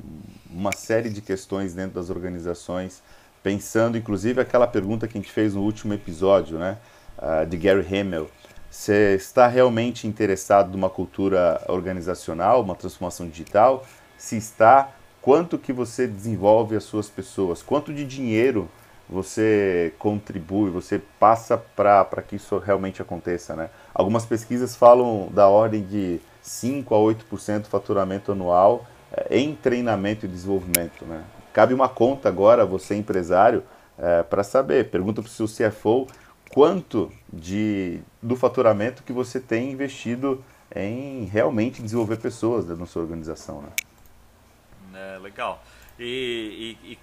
uma 0.50 0.72
série 0.72 1.10
de 1.10 1.20
questões 1.20 1.74
dentro 1.74 1.94
das 1.94 2.10
organizações, 2.10 3.02
pensando 3.42 3.96
inclusive 3.98 4.40
aquela 4.40 4.66
pergunta 4.66 5.06
que 5.06 5.16
a 5.18 5.20
gente 5.20 5.32
fez 5.32 5.54
no 5.54 5.62
último 5.62 5.94
episódio, 5.94 6.58
né, 6.58 6.78
uh, 7.18 7.46
de 7.46 7.56
Gary 7.56 7.86
Hamel. 7.86 8.30
Você 8.70 9.14
está 9.14 9.46
realmente 9.46 10.06
interessado 10.06 10.70
numa 10.72 10.90
cultura 10.90 11.62
organizacional, 11.68 12.62
uma 12.62 12.74
transformação 12.74 13.28
digital? 13.28 13.84
Se 14.16 14.36
está, 14.36 14.92
quanto 15.28 15.58
que 15.58 15.74
você 15.74 16.06
desenvolve 16.06 16.74
as 16.74 16.84
suas 16.84 17.10
pessoas? 17.10 17.62
Quanto 17.62 17.92
de 17.92 18.02
dinheiro 18.06 18.66
você 19.06 19.92
contribui, 19.98 20.70
você 20.70 21.02
passa 21.20 21.58
para 21.58 22.22
que 22.26 22.36
isso 22.36 22.56
realmente 22.56 23.02
aconteça. 23.02 23.54
Né? 23.54 23.68
Algumas 23.92 24.24
pesquisas 24.24 24.74
falam 24.74 25.28
da 25.30 25.46
ordem 25.46 25.82
de 25.82 26.18
5 26.40 26.94
a 26.94 26.98
8% 26.98 27.60
do 27.60 27.68
faturamento 27.68 28.32
anual 28.32 28.86
é, 29.12 29.38
em 29.38 29.54
treinamento 29.54 30.24
e 30.24 30.28
desenvolvimento. 30.30 31.04
Né? 31.04 31.22
Cabe 31.52 31.74
uma 31.74 31.90
conta 31.90 32.26
agora, 32.30 32.64
você 32.64 32.94
empresário, 32.94 33.62
é, 33.98 34.22
para 34.22 34.42
saber, 34.42 34.88
pergunta 34.88 35.20
para 35.20 35.28
o 35.28 35.30
seu 35.30 35.46
CFO 35.46 36.06
quanto 36.50 37.12
de, 37.30 38.00
do 38.22 38.34
faturamento 38.34 39.02
que 39.02 39.12
você 39.12 39.38
tem 39.38 39.72
investido 39.72 40.42
em 40.74 41.26
realmente 41.26 41.82
desenvolver 41.82 42.16
pessoas 42.16 42.64
dentro 42.64 42.80
da 42.80 42.86
sua 42.86 43.02
organização. 43.02 43.60
Né? 43.60 43.68
É, 44.98 45.18
legal. 45.18 45.64
E, 45.98 46.76
e, 46.82 46.92
e 46.92 46.98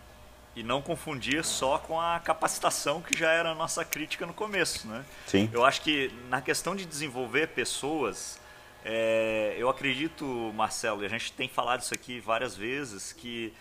e 0.56 0.64
não 0.64 0.82
confundir 0.82 1.44
só 1.44 1.78
com 1.78 2.00
a 2.00 2.20
capacitação 2.20 3.02
que 3.02 3.18
já 3.18 3.30
era 3.30 3.52
a 3.52 3.56
nossa 3.56 3.84
crítica 3.84 4.26
no 4.26 4.34
começo, 4.34 4.88
né? 4.88 5.04
Sim. 5.28 5.50
Eu 5.52 5.66
acho 5.66 5.82
que 5.82 6.10
na 6.30 6.42
questão 6.42 6.76
de 6.76 6.86
desenvolver 6.86 7.50
pessoas, 7.50 8.40
é, 8.84 9.56
eu 9.58 9.68
acredito, 9.68 10.26
Marcelo, 10.56 11.04
e 11.04 11.06
a 11.06 11.10
gente 11.10 11.34
tem 11.34 11.50
falado 11.50 11.82
isso 11.82 11.94
aqui 11.94 12.22
várias 12.22 12.56
vezes, 12.56 13.12
que 13.12 13.52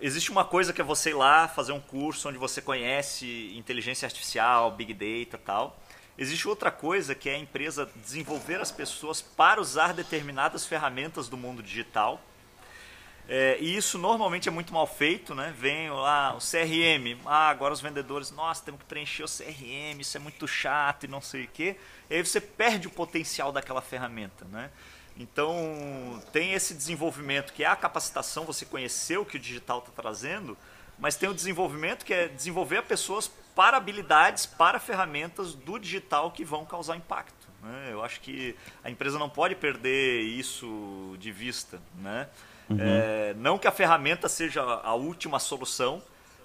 existe 0.00 0.32
uma 0.32 0.44
coisa 0.44 0.72
que 0.72 0.80
é 0.80 0.84
você 0.84 1.10
ir 1.10 1.14
lá 1.14 1.46
fazer 1.46 1.70
um 1.72 1.80
curso 1.80 2.28
onde 2.28 2.36
você 2.36 2.60
conhece 2.60 3.54
inteligência 3.56 4.06
artificial, 4.06 4.72
big 4.72 4.92
data, 4.92 5.38
tal. 5.38 5.78
Existe 6.18 6.48
outra 6.48 6.70
coisa 6.70 7.14
que 7.14 7.28
é 7.28 7.34
a 7.34 7.38
empresa 7.38 7.88
desenvolver 7.96 8.60
as 8.60 8.72
pessoas 8.72 9.22
para 9.22 9.60
usar 9.60 9.92
determinadas 9.92 10.66
ferramentas 10.66 11.28
do 11.28 11.36
mundo 11.36 11.62
digital 11.62 12.20
é, 13.28 13.56
e 13.58 13.74
isso 13.76 13.98
normalmente 13.98 14.48
é 14.48 14.52
muito 14.52 14.72
mal 14.72 14.86
feito, 14.86 15.34
né? 15.34 15.54
Vem 15.56 15.90
lá 15.90 16.34
o 16.34 16.38
CRM, 16.38 17.18
ah, 17.24 17.48
agora 17.48 17.72
os 17.72 17.80
vendedores, 17.80 18.30
nossa, 18.30 18.62
temos 18.62 18.80
que 18.80 18.86
preencher 18.86 19.24
o 19.24 19.26
CRM, 19.26 19.98
isso 19.98 20.16
é 20.16 20.20
muito 20.20 20.46
chato 20.46 21.04
e 21.04 21.08
não 21.08 21.22
sei 21.22 21.44
o 21.44 21.48
quê. 21.48 21.76
E 22.10 22.16
aí 22.16 22.24
você 22.24 22.40
perde 22.40 22.86
o 22.86 22.90
potencial 22.90 23.50
daquela 23.50 23.80
ferramenta, 23.80 24.44
né? 24.46 24.70
Então, 25.16 26.22
tem 26.32 26.52
esse 26.52 26.74
desenvolvimento 26.74 27.52
que 27.52 27.62
é 27.62 27.66
a 27.66 27.76
capacitação, 27.76 28.44
você 28.44 28.66
conhecer 28.66 29.16
o 29.16 29.24
que 29.24 29.36
o 29.36 29.40
digital 29.40 29.78
está 29.78 29.92
trazendo, 29.92 30.58
mas 30.98 31.16
tem 31.16 31.28
o 31.28 31.34
desenvolvimento 31.34 32.04
que 32.04 32.12
é 32.12 32.28
desenvolver 32.28 32.82
pessoas 32.82 33.30
para 33.54 33.76
habilidades, 33.76 34.44
para 34.44 34.78
ferramentas 34.80 35.54
do 35.54 35.78
digital 35.78 36.30
que 36.32 36.44
vão 36.44 36.64
causar 36.66 36.96
impacto. 36.96 37.48
Né? 37.62 37.90
Eu 37.92 38.02
acho 38.04 38.20
que 38.20 38.56
a 38.82 38.90
empresa 38.90 39.18
não 39.18 39.30
pode 39.30 39.54
perder 39.54 40.22
isso 40.22 41.16
de 41.18 41.30
vista. 41.30 41.80
Né? 41.96 42.28
Uhum. 42.68 42.78
É, 42.80 43.34
não 43.36 43.58
que 43.58 43.68
a 43.68 43.72
ferramenta 43.72 44.28
seja 44.28 44.62
a 44.62 44.94
última 44.94 45.38
solução, 45.38 46.02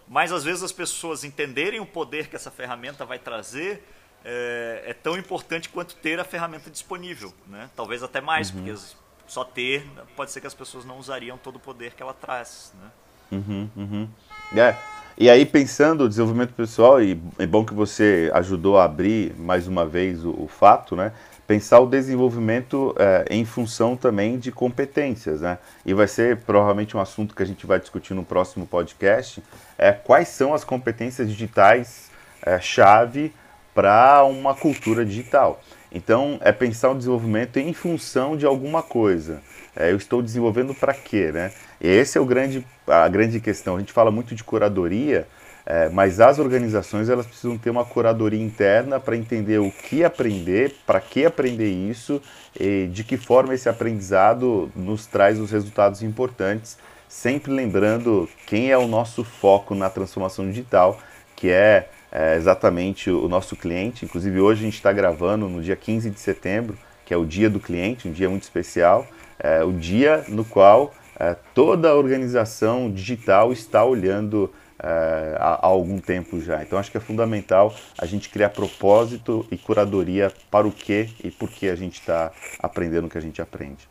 mas 0.07 0.31
às 0.31 0.43
vezes 0.43 0.63
as 0.63 0.71
pessoas 0.71 1.23
entenderem 1.23 1.79
o 1.79 1.85
poder 1.85 2.27
que 2.27 2.35
essa 2.35 2.51
ferramenta 2.51 3.05
vai 3.05 3.19
trazer 3.19 3.83
é, 4.25 4.83
é 4.87 4.93
tão 4.93 5.17
importante 5.17 5.69
quanto 5.69 5.95
ter 5.95 6.19
a 6.19 6.23
ferramenta 6.23 6.69
disponível. 6.69 7.33
Né? 7.47 7.69
Talvez 7.75 8.03
até 8.03 8.19
mais, 8.19 8.49
uhum. 8.49 8.63
porque 8.63 8.79
só 9.27 9.43
ter 9.43 9.85
pode 10.15 10.31
ser 10.31 10.41
que 10.41 10.47
as 10.47 10.53
pessoas 10.53 10.83
não 10.83 10.97
usariam 10.97 11.37
todo 11.37 11.57
o 11.57 11.59
poder 11.59 11.93
que 11.93 12.01
ela 12.01 12.13
traz. 12.13 12.73
Né? 12.81 12.89
Uhum, 13.31 13.69
uhum. 13.75 14.09
É. 14.57 14.75
E 15.17 15.29
aí, 15.29 15.45
pensando 15.45 16.05
o 16.05 16.09
desenvolvimento 16.09 16.53
pessoal, 16.53 17.01
e 17.03 17.21
é 17.37 17.45
bom 17.45 17.65
que 17.65 17.73
você 17.73 18.31
ajudou 18.33 18.79
a 18.79 18.85
abrir 18.85 19.35
mais 19.37 19.67
uma 19.67 19.85
vez 19.85 20.23
o, 20.23 20.31
o 20.31 20.47
fato, 20.47 20.95
né? 20.95 21.11
Pensar 21.49 21.79
o 21.79 21.87
desenvolvimento 21.87 22.95
é, 22.95 23.25
em 23.27 23.43
função 23.43 23.97
também 23.97 24.37
de 24.37 24.51
competências, 24.51 25.41
né? 25.41 25.57
E 25.83 25.95
vai 25.95 26.07
ser 26.07 26.37
provavelmente 26.41 26.95
um 26.95 26.99
assunto 26.99 27.33
que 27.33 27.41
a 27.41 27.45
gente 27.45 27.65
vai 27.65 27.79
discutir 27.79 28.13
no 28.13 28.23
próximo 28.23 28.67
podcast, 28.67 29.41
é 29.75 29.91
quais 29.91 30.27
são 30.27 30.53
as 30.53 30.63
competências 30.63 31.27
digitais 31.27 32.11
é, 32.43 32.59
chave 32.59 33.33
para 33.73 34.23
uma 34.25 34.53
cultura 34.53 35.03
digital. 35.03 35.59
Então, 35.91 36.37
é 36.41 36.51
pensar 36.51 36.91
o 36.91 36.95
desenvolvimento 36.95 37.57
em 37.57 37.73
função 37.73 38.37
de 38.37 38.45
alguma 38.45 38.83
coisa. 38.83 39.41
É, 39.75 39.89
eu 39.89 39.97
estou 39.97 40.21
desenvolvendo 40.21 40.75
para 40.75 40.93
quê, 40.93 41.31
né? 41.31 41.51
E 41.81 41.87
esse 41.87 42.15
é 42.15 42.21
o 42.21 42.25
grande, 42.25 42.63
a 42.85 43.07
grande 43.07 43.39
questão. 43.39 43.77
A 43.77 43.79
gente 43.79 43.91
fala 43.91 44.11
muito 44.11 44.35
de 44.35 44.43
curadoria, 44.43 45.27
é, 45.65 45.89
mas 45.89 46.19
as 46.19 46.39
organizações 46.39 47.09
elas 47.09 47.25
precisam 47.25 47.57
ter 47.57 47.69
uma 47.69 47.85
curadoria 47.85 48.41
interna 48.41 48.99
para 48.99 49.15
entender 49.15 49.59
o 49.59 49.71
que 49.71 50.03
aprender, 50.03 50.75
para 50.85 50.99
que 50.99 51.25
aprender 51.25 51.69
isso 51.69 52.21
e 52.59 52.87
de 52.87 53.03
que 53.03 53.17
forma 53.17 53.53
esse 53.53 53.69
aprendizado 53.69 54.71
nos 54.75 55.05
traz 55.05 55.39
os 55.39 55.51
resultados 55.51 56.01
importantes, 56.01 56.77
sempre 57.07 57.51
lembrando 57.51 58.29
quem 58.47 58.71
é 58.71 58.77
o 58.77 58.87
nosso 58.87 59.23
foco 59.23 59.75
na 59.75 59.89
transformação 59.89 60.47
digital, 60.47 60.99
que 61.35 61.49
é 61.49 61.89
é 62.11 62.35
exatamente 62.35 63.09
o 63.09 63.27
nosso 63.27 63.55
cliente. 63.55 64.05
Inclusive, 64.05 64.39
hoje 64.39 64.61
a 64.61 64.65
gente 64.65 64.75
está 64.75 64.91
gravando 64.91 65.47
no 65.47 65.61
dia 65.61 65.75
15 65.75 66.09
de 66.09 66.19
setembro, 66.19 66.77
que 67.05 67.13
é 67.13 67.17
o 67.17 67.25
dia 67.25 67.49
do 67.49 67.59
cliente, 67.59 68.07
um 68.07 68.11
dia 68.11 68.29
muito 68.29 68.43
especial, 68.43 69.07
é, 69.39 69.63
o 69.63 69.71
dia 69.71 70.25
no 70.27 70.43
qual 70.43 70.93
é, 71.19 71.35
toda 71.53 71.89
a 71.89 71.95
organização 71.95 72.91
digital 72.91 73.51
está 73.51 73.83
olhando 73.83 74.51
é, 74.81 75.35
há, 75.37 75.53
há, 75.55 75.67
algum 75.67 75.99
tempo 75.99 76.39
já. 76.39 76.61
Então, 76.63 76.79
acho 76.79 76.89
que 76.91 76.97
é 76.97 77.01
fundamental 77.01 77.73
a 77.97 78.05
gente 78.05 78.29
criar 78.29 78.49
propósito 78.49 79.45
e 79.51 79.57
curadoria 79.57 80.31
para 80.49 80.67
o 80.67 80.71
que 80.71 81.09
e 81.23 81.29
por 81.29 81.49
que 81.49 81.69
a 81.69 81.75
gente 81.75 81.99
está 81.99 82.31
aprendendo 82.59 83.07
o 83.07 83.09
que 83.09 83.17
a 83.17 83.21
gente 83.21 83.41
aprende. 83.41 83.87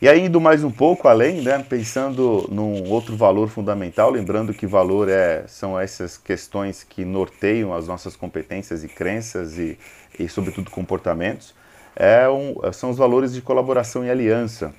E 0.00 0.08
aí, 0.08 0.24
indo 0.24 0.40
mais 0.40 0.64
um 0.64 0.70
pouco 0.70 1.06
além, 1.06 1.42
né, 1.42 1.64
pensando 1.68 2.48
num 2.50 2.90
outro 2.90 3.16
valor 3.16 3.48
fundamental, 3.48 4.10
lembrando 4.10 4.52
que 4.52 4.66
valor 4.66 5.08
é, 5.08 5.44
são 5.46 5.78
essas 5.78 6.18
questões 6.18 6.82
que 6.82 7.04
norteiam 7.04 7.72
as 7.72 7.86
nossas 7.86 8.16
competências 8.16 8.82
e 8.82 8.88
crenças 8.88 9.58
e, 9.58 9.78
e 10.18 10.28
sobretudo, 10.28 10.72
comportamentos, 10.72 11.54
é 11.94 12.28
um, 12.28 12.56
são 12.72 12.90
os 12.90 12.98
valores 12.98 13.32
de 13.32 13.40
colaboração 13.40 14.04
e 14.04 14.10
aliança. 14.10 14.74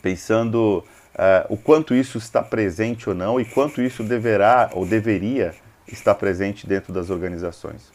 Pensando 0.00 0.82
uh, 1.18 1.52
o 1.52 1.56
quanto 1.56 1.94
isso 1.94 2.16
está 2.16 2.42
presente 2.42 3.08
ou 3.08 3.14
não 3.14 3.40
e 3.40 3.44
quanto 3.44 3.82
isso 3.82 4.04
deverá 4.04 4.70
ou 4.72 4.86
deveria 4.86 5.54
estar 5.86 6.14
presente 6.14 6.66
dentro 6.66 6.92
das 6.92 7.10
organizações. 7.10 7.92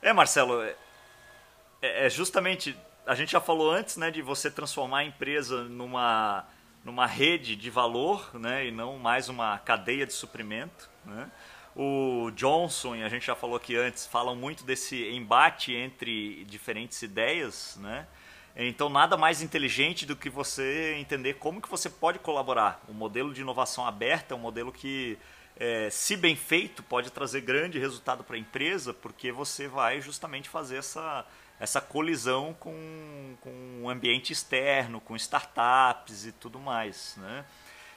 É, 0.00 0.12
Marcelo, 0.12 0.62
é, 0.62 0.74
é 1.82 2.10
justamente 2.10 2.76
a 3.06 3.14
gente 3.14 3.32
já 3.32 3.40
falou 3.40 3.70
antes, 3.70 3.96
né, 3.96 4.10
de 4.10 4.22
você 4.22 4.50
transformar 4.50 4.98
a 4.98 5.04
empresa 5.04 5.64
numa 5.64 6.46
numa 6.82 7.06
rede 7.06 7.56
de 7.56 7.68
valor, 7.68 8.30
né, 8.32 8.66
e 8.66 8.70
não 8.70 8.98
mais 8.98 9.28
uma 9.28 9.58
cadeia 9.58 10.06
de 10.06 10.14
suprimento, 10.14 10.88
né? 11.04 11.30
O 11.76 12.30
Johnson, 12.34 12.94
a 12.94 13.08
gente 13.08 13.26
já 13.26 13.34
falou 13.34 13.56
aqui 13.56 13.76
antes, 13.76 14.06
falam 14.06 14.34
muito 14.34 14.64
desse 14.64 15.10
embate 15.10 15.74
entre 15.74 16.42
diferentes 16.46 17.02
ideias, 17.02 17.78
né? 17.80 18.06
Então 18.56 18.88
nada 18.88 19.16
mais 19.16 19.42
inteligente 19.42 20.04
do 20.04 20.16
que 20.16 20.28
você 20.28 20.94
entender 20.98 21.34
como 21.34 21.60
que 21.60 21.70
você 21.70 21.88
pode 21.88 22.18
colaborar. 22.18 22.82
O 22.88 22.92
modelo 22.92 23.32
de 23.32 23.40
inovação 23.40 23.86
aberta 23.86 24.34
é 24.34 24.36
um 24.36 24.40
modelo 24.40 24.72
que, 24.72 25.16
é, 25.56 25.88
se 25.90 26.16
bem 26.16 26.36
feito, 26.36 26.82
pode 26.82 27.10
trazer 27.10 27.40
grande 27.40 27.78
resultado 27.78 28.24
para 28.24 28.36
a 28.36 28.38
empresa, 28.38 28.92
porque 28.92 29.30
você 29.32 29.68
vai 29.68 30.00
justamente 30.00 30.48
fazer 30.48 30.76
essa 30.76 31.24
essa 31.60 31.78
colisão 31.78 32.56
com, 32.58 33.36
com 33.42 33.82
o 33.82 33.90
ambiente 33.90 34.32
externo, 34.32 34.98
com 34.98 35.14
startups 35.14 36.24
e 36.24 36.32
tudo 36.32 36.58
mais. 36.58 37.16
Né? 37.18 37.44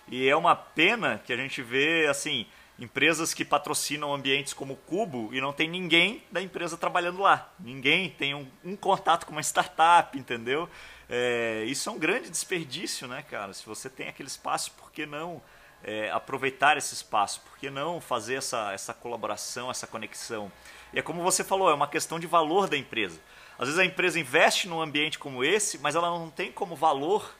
E 0.09 0.27
é 0.27 0.35
uma 0.35 0.53
pena 0.53 1.21
que 1.25 1.31
a 1.31 1.37
gente 1.37 1.61
vê 1.61 2.07
assim 2.09 2.45
empresas 2.79 3.33
que 3.33 3.45
patrocinam 3.45 4.13
ambientes 4.13 4.53
como 4.53 4.73
o 4.73 4.77
Cubo 4.77 5.29
e 5.33 5.39
não 5.39 5.53
tem 5.53 5.69
ninguém 5.69 6.23
da 6.31 6.41
empresa 6.41 6.77
trabalhando 6.77 7.21
lá. 7.21 7.51
Ninguém 7.59 8.09
tem 8.09 8.33
um, 8.33 8.47
um 8.63 8.75
contato 8.75 9.25
com 9.25 9.31
uma 9.31 9.41
startup, 9.41 10.17
entendeu? 10.17 10.69
É, 11.09 11.63
isso 11.67 11.89
é 11.89 11.91
um 11.91 11.99
grande 11.99 12.29
desperdício, 12.29 13.07
né, 13.07 13.23
cara? 13.29 13.53
Se 13.53 13.65
você 13.65 13.89
tem 13.89 14.07
aquele 14.07 14.27
espaço, 14.27 14.71
por 14.71 14.91
que 14.91 15.05
não 15.05 15.41
é, 15.83 16.09
aproveitar 16.11 16.77
esse 16.77 16.93
espaço? 16.93 17.41
Por 17.41 17.57
que 17.57 17.69
não 17.69 18.01
fazer 18.01 18.35
essa, 18.35 18.71
essa 18.71 18.93
colaboração, 18.93 19.69
essa 19.69 19.85
conexão? 19.85 20.51
E 20.91 20.99
é 20.99 21.01
como 21.01 21.21
você 21.21 21.43
falou, 21.43 21.69
é 21.69 21.73
uma 21.73 21.87
questão 21.87 22.19
de 22.19 22.25
valor 22.25 22.67
da 22.67 22.77
empresa. 22.77 23.19
Às 23.57 23.67
vezes 23.67 23.79
a 23.79 23.85
empresa 23.85 24.19
investe 24.19 24.67
num 24.67 24.81
ambiente 24.81 25.19
como 25.19 25.43
esse, 25.43 25.77
mas 25.77 25.95
ela 25.95 26.09
não 26.09 26.29
tem 26.29 26.51
como 26.51 26.75
valor 26.75 27.35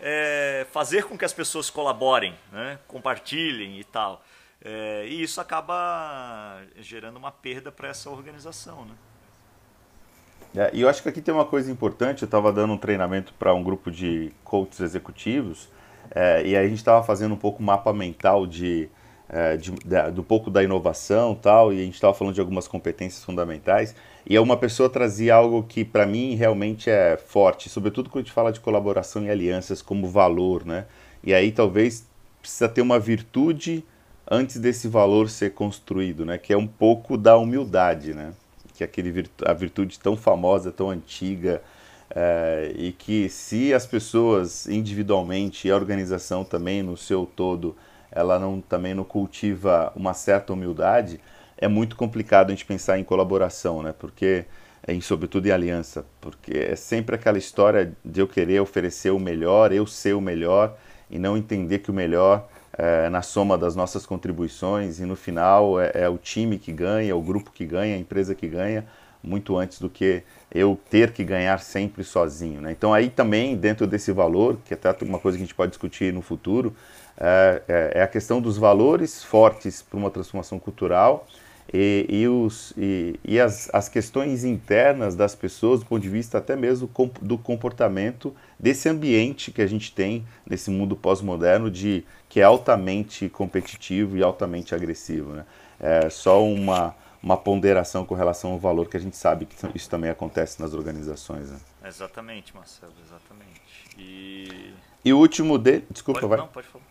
é, 0.00 0.66
fazer 0.72 1.04
com 1.04 1.16
que 1.16 1.24
as 1.24 1.32
pessoas 1.32 1.70
colaborem, 1.70 2.36
né? 2.50 2.78
compartilhem 2.88 3.78
e 3.78 3.84
tal. 3.84 4.24
É, 4.64 5.06
e 5.06 5.22
isso 5.22 5.40
acaba 5.40 6.62
gerando 6.78 7.16
uma 7.16 7.32
perda 7.32 7.72
para 7.72 7.88
essa 7.88 8.08
organização. 8.10 8.84
Né? 8.84 8.94
É, 10.54 10.70
e 10.72 10.82
eu 10.82 10.88
acho 10.88 11.02
que 11.02 11.08
aqui 11.08 11.20
tem 11.20 11.34
uma 11.34 11.44
coisa 11.44 11.70
importante. 11.70 12.22
Eu 12.22 12.26
estava 12.26 12.52
dando 12.52 12.72
um 12.72 12.78
treinamento 12.78 13.34
para 13.34 13.52
um 13.52 13.62
grupo 13.62 13.90
de 13.90 14.32
coaches 14.44 14.80
executivos 14.80 15.68
é, 16.14 16.42
e 16.46 16.56
aí 16.56 16.66
a 16.66 16.68
gente 16.68 16.78
estava 16.78 17.02
fazendo 17.02 17.32
um 17.32 17.38
pouco 17.38 17.62
mapa 17.62 17.92
mental 17.92 18.46
de, 18.46 18.88
é, 19.28 19.56
de, 19.56 19.70
de, 19.70 20.10
do 20.10 20.22
pouco 20.22 20.50
da 20.50 20.62
inovação 20.62 21.34
tal, 21.34 21.72
e 21.72 21.80
a 21.80 21.84
gente 21.84 21.94
estava 21.94 22.12
falando 22.12 22.34
de 22.34 22.40
algumas 22.40 22.68
competências 22.68 23.24
fundamentais. 23.24 23.94
E 24.28 24.38
uma 24.38 24.56
pessoa 24.56 24.88
trazia 24.88 25.34
algo 25.34 25.62
que 25.62 25.84
para 25.84 26.06
mim 26.06 26.34
realmente 26.34 26.90
é 26.90 27.16
forte, 27.16 27.68
sobretudo 27.68 28.08
quando 28.10 28.24
a 28.24 28.26
gente 28.26 28.34
fala 28.34 28.52
de 28.52 28.60
colaboração 28.60 29.24
e 29.24 29.30
alianças 29.30 29.82
como 29.82 30.06
valor, 30.08 30.64
né? 30.64 30.86
E 31.24 31.34
aí 31.34 31.50
talvez 31.50 32.06
precisa 32.40 32.68
ter 32.68 32.82
uma 32.82 32.98
virtude 32.98 33.84
antes 34.32 34.58
desse 34.58 34.88
valor 34.88 35.28
ser 35.28 35.52
construído, 35.52 36.24
né? 36.24 36.38
Que 36.38 36.54
é 36.54 36.56
um 36.56 36.66
pouco 36.66 37.18
da 37.18 37.36
humildade, 37.36 38.14
né? 38.14 38.32
Que 38.74 38.82
é 38.82 38.86
aquele 38.86 39.10
virtu 39.10 39.44
a 39.46 39.52
virtude 39.52 40.00
tão 40.00 40.16
famosa, 40.16 40.72
tão 40.72 40.88
antiga, 40.88 41.62
é, 42.10 42.72
e 42.74 42.92
que 42.92 43.28
se 43.28 43.74
as 43.74 43.86
pessoas 43.86 44.66
individualmente 44.66 45.68
e 45.68 45.70
a 45.70 45.76
organização 45.76 46.44
também 46.44 46.82
no 46.82 46.96
seu 46.96 47.26
todo, 47.26 47.76
ela 48.10 48.38
não 48.38 48.58
também 48.62 48.94
não 48.94 49.04
cultiva 49.04 49.92
uma 49.94 50.14
certa 50.14 50.54
humildade, 50.54 51.20
é 51.58 51.68
muito 51.68 51.94
complicado 51.94 52.48
a 52.48 52.50
gente 52.52 52.64
pensar 52.64 52.98
em 52.98 53.04
colaboração, 53.04 53.82
né? 53.82 53.94
Porque 53.98 54.46
em 54.88 55.00
sobretudo 55.00 55.46
em 55.46 55.50
aliança, 55.50 56.06
porque 56.22 56.56
é 56.56 56.74
sempre 56.74 57.14
aquela 57.16 57.38
história 57.38 57.92
de 58.02 58.20
eu 58.20 58.26
querer 58.26 58.60
oferecer 58.60 59.10
o 59.10 59.18
melhor, 59.18 59.72
eu 59.72 59.86
ser 59.86 60.14
o 60.14 60.20
melhor 60.22 60.76
e 61.10 61.18
não 61.18 61.36
entender 61.36 61.80
que 61.80 61.90
o 61.90 61.94
melhor 61.94 62.48
é 62.76 63.08
na 63.08 63.22
soma 63.22 63.58
das 63.58 63.76
nossas 63.76 64.06
contribuições 64.06 64.98
e 64.98 65.04
no 65.04 65.16
final 65.16 65.80
é, 65.80 65.90
é 65.94 66.08
o 66.08 66.16
time 66.16 66.58
que 66.58 66.72
ganha, 66.72 67.14
o 67.14 67.20
grupo 67.20 67.50
que 67.52 67.66
ganha, 67.66 67.94
a 67.94 67.98
empresa 67.98 68.34
que 68.34 68.48
ganha, 68.48 68.86
muito 69.22 69.56
antes 69.56 69.78
do 69.78 69.88
que 69.88 70.22
eu 70.52 70.78
ter 70.90 71.12
que 71.12 71.22
ganhar 71.22 71.60
sempre 71.60 72.02
sozinho. 72.02 72.60
Né? 72.60 72.72
Então 72.72 72.92
aí 72.92 73.08
também 73.08 73.56
dentro 73.56 73.86
desse 73.86 74.10
valor, 74.10 74.58
que 74.64 74.74
é 74.74 74.76
até 74.76 75.04
uma 75.04 75.18
coisa 75.18 75.38
que 75.38 75.44
a 75.44 75.46
gente 75.46 75.54
pode 75.54 75.70
discutir 75.70 76.12
no 76.12 76.22
futuro, 76.22 76.74
é, 77.18 77.62
é, 77.68 77.92
é 78.00 78.02
a 78.02 78.08
questão 78.08 78.40
dos 78.40 78.56
valores 78.56 79.22
fortes 79.22 79.82
para 79.82 79.98
uma 79.98 80.10
transformação 80.10 80.58
cultural 80.58 81.26
e, 81.72 82.06
e, 82.08 82.28
os, 82.28 82.72
e, 82.76 83.18
e 83.24 83.40
as, 83.40 83.70
as 83.72 83.88
questões 83.88 84.44
internas 84.44 85.14
das 85.14 85.34
pessoas, 85.34 85.80
do 85.80 85.86
ponto 85.86 86.02
de 86.02 86.08
vista 86.08 86.38
até 86.38 86.54
mesmo 86.54 86.90
do 87.20 87.38
comportamento 87.38 88.34
desse 88.58 88.88
ambiente 88.88 89.50
que 89.50 89.62
a 89.62 89.66
gente 89.66 89.92
tem 89.92 90.24
nesse 90.46 90.70
mundo 90.70 90.94
pós-moderno, 90.94 91.70
de 91.70 92.04
que 92.28 92.40
é 92.40 92.44
altamente 92.44 93.28
competitivo 93.28 94.16
e 94.16 94.22
altamente 94.22 94.74
agressivo. 94.74 95.32
Né? 95.32 95.46
É 95.80 96.10
só 96.10 96.44
uma, 96.44 96.94
uma 97.22 97.36
ponderação 97.38 98.04
com 98.04 98.14
relação 98.14 98.52
ao 98.52 98.58
valor, 98.58 98.88
que 98.88 98.96
a 98.96 99.00
gente 99.00 99.16
sabe 99.16 99.46
que 99.46 99.56
isso 99.74 99.88
também 99.88 100.10
acontece 100.10 100.60
nas 100.60 100.74
organizações. 100.74 101.50
Né? 101.50 101.58
Exatamente, 101.86 102.54
Marcelo, 102.54 102.92
exatamente. 103.06 103.62
E, 103.98 104.74
e 105.04 105.12
o 105.12 105.18
último 105.18 105.56
dele. 105.56 105.86
Desculpa, 105.90 106.20
pode, 106.20 106.30
vai. 106.30 106.38
Não, 106.38 106.48
pode 106.48 106.66
falar. 106.68 106.84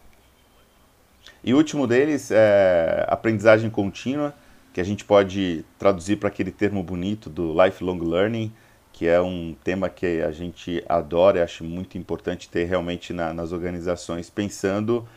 E 1.44 1.54
o 1.54 1.58
último 1.58 1.88
deles 1.88 2.30
é 2.32 3.06
aprendizagem 3.08 3.70
contínua, 3.70 4.34
que 4.74 4.80
a 4.80 4.84
gente 4.84 5.04
pode 5.04 5.66
traduzir 5.78 6.18
para 6.18 6.30
aquele 6.30 6.52
termo 6.52 6.82
bonito 6.84 7.30
do 7.30 7.54
lifelong 7.54 8.00
learning, 8.00 8.52
que 8.94 9.08
é 9.08 9.20
um 9.22 9.56
tema 9.64 9.90
que 9.90 10.22
a 10.22 10.32
gente 10.32 10.84
adora 10.88 11.40
e 11.40 11.42
acho 11.42 11.64
muito 11.64 11.98
importante 11.98 12.50
ter 12.50 12.66
realmente 12.66 13.14
na, 13.14 13.34
nas 13.34 13.52
organizações, 13.52 14.30
pensando 14.30 15.08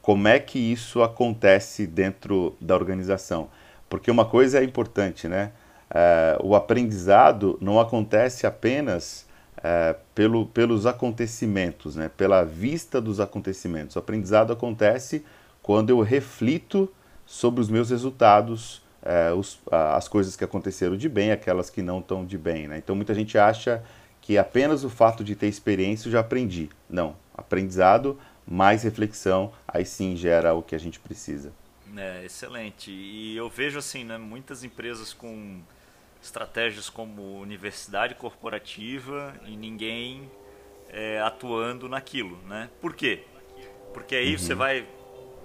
como 0.00 0.28
é 0.28 0.38
que 0.38 0.58
isso 0.58 1.02
acontece 1.02 1.86
dentro 1.86 2.56
da 2.60 2.74
organização. 2.74 3.48
Porque 3.88 4.10
uma 4.10 4.24
coisa 4.24 4.58
é 4.58 4.64
importante, 4.64 5.28
né? 5.28 5.52
É, 5.94 6.38
o 6.42 6.54
aprendizado 6.54 7.58
não 7.60 7.78
acontece 7.78 8.46
apenas 8.46 9.26
é, 9.62 9.94
pelo, 10.14 10.46
pelos 10.46 10.86
acontecimentos, 10.86 11.94
né? 11.94 12.10
pela 12.16 12.44
vista 12.44 13.00
dos 13.00 13.20
acontecimentos. 13.20 13.94
O 13.94 13.98
aprendizado 13.98 14.52
acontece 14.52 15.24
quando 15.62 15.90
eu 15.90 16.00
reflito 16.00 16.90
sobre 17.24 17.60
os 17.60 17.68
meus 17.68 17.90
resultados, 17.90 18.82
é, 19.02 19.32
os, 19.32 19.60
as 19.70 20.08
coisas 20.08 20.36
que 20.36 20.44
aconteceram 20.44 20.96
de 20.96 21.08
bem, 21.08 21.32
aquelas 21.32 21.68
que 21.68 21.82
não 21.82 21.98
estão 21.98 22.24
de 22.24 22.38
bem. 22.38 22.68
Né? 22.68 22.78
Então 22.78 22.94
muita 22.94 23.14
gente 23.14 23.36
acha 23.36 23.82
que 24.20 24.38
apenas 24.38 24.84
o 24.84 24.90
fato 24.90 25.24
de 25.24 25.34
ter 25.34 25.48
experiência 25.48 26.08
eu 26.08 26.12
já 26.12 26.20
aprendi. 26.20 26.70
Não, 26.88 27.16
aprendizado 27.34 28.18
mais 28.46 28.82
reflexão, 28.82 29.52
aí 29.66 29.84
sim 29.84 30.16
gera 30.16 30.54
o 30.54 30.62
que 30.62 30.74
a 30.74 30.78
gente 30.78 30.98
precisa. 31.00 31.52
É, 31.96 32.24
excelente. 32.24 32.90
E 32.90 33.36
eu 33.36 33.48
vejo 33.48 33.78
assim, 33.78 34.04
né, 34.04 34.16
muitas 34.16 34.64
empresas 34.64 35.12
com 35.12 35.60
estratégias 36.22 36.88
como 36.88 37.40
universidade 37.40 38.14
corporativa 38.14 39.34
e 39.44 39.56
ninguém 39.56 40.30
é, 40.88 41.20
atuando 41.20 41.88
naquilo, 41.88 42.38
né? 42.46 42.70
Por 42.80 42.94
quê? 42.94 43.24
Porque 43.92 44.14
aí 44.14 44.32
uhum. 44.32 44.38
você 44.38 44.54
vai 44.54 44.86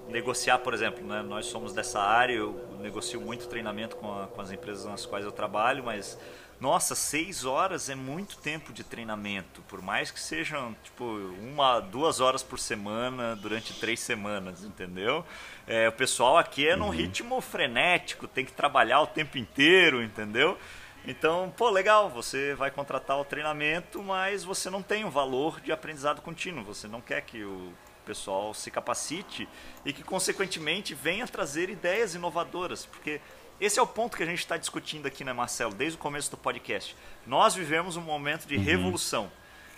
negociar, 0.10 0.60
por 0.60 0.74
exemplo, 0.74 1.06
né? 1.06 1.22
nós 1.22 1.48
somos 1.48 1.74
dessa 1.74 2.00
área, 2.00 2.34
eu 2.34 2.78
negocio 2.80 3.20
muito 3.20 3.48
treinamento 3.48 3.96
com, 3.96 4.22
a, 4.22 4.28
com 4.28 4.41
as 4.41 4.52
empresas 4.52 4.86
nas 4.86 5.06
quais 5.06 5.26
eu 5.26 5.32
trabalho, 5.32 5.84
mas 5.84 6.17
nossa, 6.60 6.96
seis 6.96 7.46
horas 7.46 7.88
é 7.88 7.93
muito 7.93 8.38
tempo 8.38 8.74
de 8.74 8.84
treinamento, 8.84 9.62
por 9.67 9.80
mais 9.80 10.10
que 10.10 10.20
sejam 10.20 10.76
tipo 10.84 11.06
uma, 11.39 11.80
duas 11.80 12.20
horas 12.20 12.41
por 12.41 12.58
semana 12.58 13.36
durante 13.36 13.80
três 13.80 14.00
semanas, 14.00 14.63
entendeu? 14.63 15.24
É, 15.67 15.88
o 15.88 15.91
pessoal 15.91 16.38
aqui 16.38 16.67
é 16.67 16.76
num 16.76 16.86
uhum. 16.86 16.91
ritmo 16.91 17.39
frenético, 17.41 18.28
tem 18.28 18.43
que 18.43 18.54
trabalhar 18.54 19.02
o 19.02 19.08
tempo 19.08 19.38
inteiro, 19.38 20.02
entendeu? 20.02 20.58
Então, 21.06 21.54
pô, 21.56 21.70
legal, 21.70 22.10
você 22.10 22.56
vai 22.56 22.72
contratar 22.72 23.20
o 23.20 23.24
treinamento, 23.24 24.02
mas 24.02 24.43
você 24.43 24.70
não 24.70 24.82
tem 24.82 25.06
o 25.06 25.12
valor 25.12 25.62
de 25.62 25.72
aprendizado 25.72 26.22
contínuo, 26.22 26.63
você 26.63 26.88
não 26.88 27.02
quer 27.02 27.22
que 27.22 27.43
o 27.43 27.72
pessoal 28.08 28.54
se 28.54 28.72
capacite 28.72 29.48
e 29.86 29.91
que, 29.91 30.02
consequentemente, 30.02 30.96
venha 30.96 31.28
trazer 31.28 31.70
ideias 31.70 32.15
inovadoras, 32.15 32.86
porque 32.86 33.20
esse 33.60 33.78
é 33.78 33.82
o 33.82 33.88
ponto 33.88 34.15
que 34.15 34.24
a 34.24 34.26
gente 34.26 34.39
está 34.39 34.56
discutindo 34.56 35.08
aqui, 35.08 35.24
né, 35.24 35.34
Marcelo, 35.34 35.74
desde 35.74 35.98
o 35.98 36.00
começo 36.00 36.32
do 36.32 36.38
podcast. 36.38 36.96
Nós 37.26 37.54
vivemos 37.54 37.98
um 37.98 38.02
momento 38.02 38.48
de 38.48 38.56
uhum. 38.56 38.63
revolução. 38.63 39.32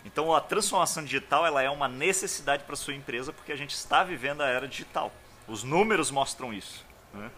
Então, 0.06 0.34
a 0.34 0.40
transformação 0.40 1.04
digital 1.04 1.46
ela 1.46 1.62
é 1.62 1.70
uma 1.70 1.88
necessidade 1.88 2.64
para 2.64 2.76
sua 2.76 2.94
empresa 2.94 3.34
porque 3.34 3.52
a 3.52 3.56
gente 3.56 3.72
está 3.72 4.04
vivendo 4.04 4.42
a 4.42 4.48
era 4.48 4.68
digital. 4.68 5.12
Os 5.48 5.64
números 5.64 6.12
mostram 6.12 6.54
isso. 6.54 6.86
Né? 7.14 7.32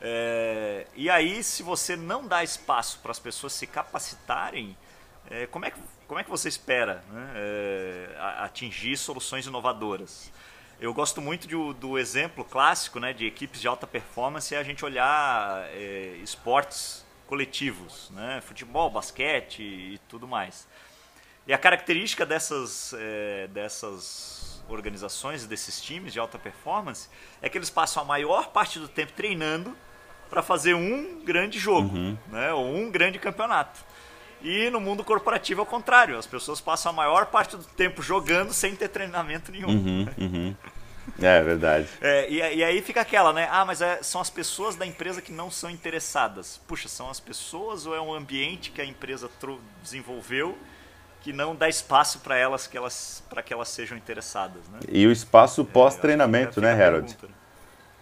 É, 0.00 0.86
e 0.94 1.08
aí, 1.08 1.42
se 1.42 1.62
você 1.62 1.96
não 1.96 2.26
dá 2.26 2.44
espaço 2.44 2.98
para 3.00 3.10
as 3.10 3.18
pessoas 3.18 3.52
se 3.52 3.66
capacitarem, 3.66 4.76
é, 5.30 5.46
como, 5.46 5.64
é 5.64 5.70
que, 5.70 5.80
como 6.06 6.20
é 6.20 6.24
que 6.24 6.30
você 6.30 6.48
espera 6.48 7.02
né, 7.10 7.32
é, 7.34 8.16
atingir 8.38 8.96
soluções 8.96 9.46
inovadoras? 9.46 10.30
Eu 10.80 10.92
gosto 10.92 11.20
muito 11.20 11.46
de, 11.46 11.54
do 11.80 11.98
exemplo 11.98 12.44
clássico 12.44 13.00
né, 13.00 13.12
de 13.12 13.26
equipes 13.26 13.60
de 13.60 13.68
alta 13.68 13.86
performance 13.86 14.54
é 14.54 14.58
a 14.58 14.62
gente 14.62 14.84
olhar 14.84 15.66
é, 15.70 16.18
esportes 16.22 17.04
coletivos, 17.26 18.10
né, 18.10 18.40
futebol, 18.42 18.90
basquete 18.90 19.62
e 19.62 20.00
tudo 20.08 20.28
mais. 20.28 20.68
E 21.46 21.52
a 21.52 21.58
característica 21.58 22.24
dessas, 22.26 22.94
é, 22.98 23.46
dessas 23.48 24.62
organizações, 24.68 25.46
desses 25.46 25.80
times 25.80 26.12
de 26.12 26.18
alta 26.18 26.38
performance, 26.38 27.08
é 27.40 27.48
que 27.48 27.56
eles 27.56 27.70
passam 27.70 28.02
a 28.02 28.06
maior 28.06 28.48
parte 28.48 28.78
do 28.78 28.88
tempo 28.88 29.12
treinando 29.12 29.76
para 30.30 30.42
fazer 30.42 30.74
um 30.74 31.22
grande 31.24 31.58
jogo, 31.58 31.94
uhum. 31.94 32.18
né, 32.28 32.52
ou 32.52 32.74
um 32.74 32.90
grande 32.90 33.18
campeonato. 33.18 33.84
E 34.44 34.68
no 34.68 34.78
mundo 34.78 35.02
corporativo 35.02 35.62
é 35.62 35.64
o 35.64 35.66
contrário, 35.66 36.18
as 36.18 36.26
pessoas 36.26 36.60
passam 36.60 36.90
a 36.90 36.92
maior 36.92 37.26
parte 37.26 37.56
do 37.56 37.64
tempo 37.64 38.02
jogando 38.02 38.52
sem 38.52 38.76
ter 38.76 38.88
treinamento 38.88 39.50
nenhum. 39.50 39.70
Uhum, 39.70 40.06
uhum. 40.18 40.56
É 41.20 41.42
verdade. 41.42 41.88
É, 42.00 42.30
e, 42.30 42.36
e, 42.36 42.64
aí 42.64 42.80
fica 42.82 43.00
aquela, 43.00 43.32
né? 43.32 43.48
Ah, 43.50 43.64
mas 43.64 43.80
é, 43.80 44.02
são 44.02 44.20
as 44.20 44.30
pessoas 44.30 44.76
da 44.76 44.86
empresa 44.86 45.20
que 45.20 45.32
não 45.32 45.50
são 45.50 45.70
interessadas. 45.70 46.60
Puxa, 46.66 46.88
são 46.88 47.10
as 47.10 47.20
pessoas 47.20 47.86
ou 47.86 47.94
é 47.94 48.00
um 48.00 48.12
ambiente 48.12 48.70
que 48.70 48.80
a 48.80 48.84
empresa 48.84 49.30
desenvolveu 49.82 50.56
que 51.24 51.32
não 51.32 51.56
dá 51.56 51.70
espaço 51.70 52.18
para 52.18 52.36
elas 52.36 52.66
que 52.66 52.76
elas 52.76 53.24
para 53.30 53.42
que 53.42 53.52
elas 53.52 53.68
sejam 53.68 53.96
interessadas, 53.96 54.68
né? 54.68 54.80
E 54.90 55.06
o 55.06 55.10
espaço 55.10 55.62
é, 55.62 55.64
pós-treinamento, 55.64 56.60
né, 56.60 56.72
Harold? 56.72 57.14
Pergunta, 57.14 57.26
né? 57.28 57.33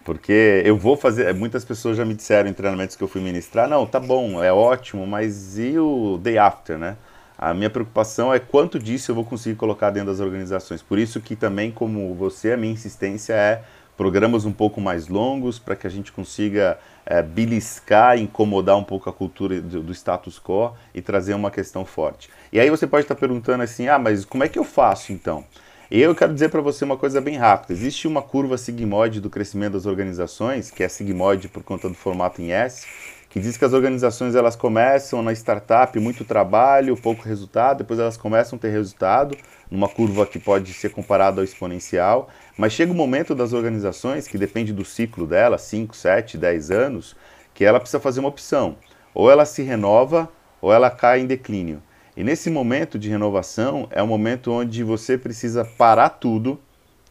Porque 0.05 0.63
eu 0.65 0.77
vou 0.77 0.97
fazer. 0.97 1.33
Muitas 1.35 1.65
pessoas 1.65 1.97
já 1.97 2.05
me 2.05 2.15
disseram 2.15 2.51
em 2.51 2.53
treinamentos 2.53 2.97
que 2.97 3.03
eu 3.03 3.09
fui 3.09 3.21
ministrar: 3.21 3.69
não, 3.69 3.87
tá 3.87 4.01
bom, 4.01 4.43
é 4.43 4.53
ótimo, 4.53 5.07
mas 5.07 5.59
e 5.59 5.79
o 5.79 6.19
day 6.19 6.39
after, 6.39 6.79
né? 6.79 6.97
A 7.39 7.53
minha 7.53 7.71
preocupação 7.71 8.33
é 8.33 8.39
quanto 8.39 8.79
disso 8.79 9.11
eu 9.11 9.15
vou 9.15 9.25
conseguir 9.25 9.57
colocar 9.57 9.91
dentro 9.91 10.11
das 10.11 10.21
organizações. 10.21 10.81
Por 10.81 10.99
isso 10.99 11.21
que 11.21 11.35
também, 11.35 11.73
como 11.73 12.15
você, 12.15 12.53
a 12.53 12.57
minha 12.57 12.73
insistência 12.73 13.33
é 13.33 13.63
programas 13.97 14.45
um 14.45 14.53
pouco 14.53 14.81
mais 14.81 15.09
longos 15.09 15.59
para 15.59 15.77
que 15.77 15.87
a 15.87 15.91
gente 15.91 16.13
consiga 16.13 16.79
é, 17.05 17.23
beliscar, 17.23 18.19
incomodar 18.19 18.77
um 18.77 18.85
pouco 18.85 19.11
a 19.11 19.13
cultura 19.13 19.61
do, 19.61 19.83
do, 19.83 19.93
status 19.93 20.39
quo 20.39 20.75
e 20.95 21.03
trazer 21.03 21.35
uma 21.35 21.51
questão 21.51 21.85
forte. 21.85 22.31
E 22.53 22.61
aí 22.61 22.71
você 22.71 22.87
pode 22.87 23.05
estar 23.05 23.15
perguntando 23.15 23.63
assim, 23.63 23.89
ah, 23.89 23.99
mas 23.99 24.25
como 24.25 24.45
é 24.45 24.49
que 24.49 24.59
eu 24.59 24.65
faço 24.65 25.13
então? 25.13 25.45
Eu 25.95 26.15
quero 26.15 26.33
dizer 26.33 26.49
para 26.49 26.63
você 26.63 26.87
uma 26.87 26.97
coisa 26.97 27.21
bem 27.21 27.37
rápida. 27.37 27.75
Existe 27.75 28.09
uma 28.09 28.23
curva 28.23 28.57
sigmoide 28.57 29.21
do 29.21 29.29
crescimento 29.29 29.75
das 29.75 29.85
organizações, 29.85 30.71
que 30.71 30.83
é 30.83 30.89
sigmoide 30.89 31.49
por 31.49 31.63
conta 31.63 31.87
do 31.87 31.95
formato 31.95 32.41
em 32.41 32.51
S, 32.51 32.87
que 33.29 33.39
diz 33.39 33.59
que 33.59 33.65
as 33.67 33.75
organizações 33.75 34.35
elas 34.35 34.57
começam 34.57 35.21
na 35.21 35.35
startup 35.35 36.01
muito 36.01 36.25
trabalho, 36.25 36.97
pouco 36.97 37.23
resultado, 37.29 37.77
depois 37.77 38.01
elas 38.01 38.17
começam 38.17 38.57
a 38.57 38.59
ter 38.59 38.71
resultado, 38.71 39.37
numa 39.71 39.87
curva 39.87 40.25
que 40.25 40.39
pode 40.39 40.73
ser 40.73 40.89
comparada 40.89 41.43
ao 41.43 41.45
exponencial, 41.45 42.31
mas 42.57 42.73
chega 42.73 42.91
o 42.91 42.95
um 42.95 42.97
momento 42.97 43.35
das 43.35 43.53
organizações, 43.53 44.27
que 44.27 44.39
depende 44.39 44.73
do 44.73 44.87
ciclo 44.87 45.27
dela, 45.27 45.59
5, 45.59 45.95
7, 45.95 46.39
10 46.39 46.71
anos, 46.71 47.15
que 47.53 47.67
ela 47.67 47.79
precisa 47.79 48.01
fazer 48.01 48.21
uma 48.21 48.31
opção. 48.31 48.77
Ou 49.13 49.31
ela 49.31 49.45
se 49.45 49.63
renova, 49.63 50.27
ou 50.59 50.73
ela 50.73 50.91
cai 50.91 51.21
em 51.21 51.27
declínio. 51.27 51.83
E 52.15 52.23
nesse 52.23 52.51
momento 52.51 52.99
de 52.99 53.09
renovação 53.09 53.89
é 53.91 54.03
o 54.03 54.07
momento 54.07 54.53
onde 54.53 54.85
você 54.85 55.17
precisa 55.17 55.65
parar 55.65 56.11
tudo, 56.11 56.61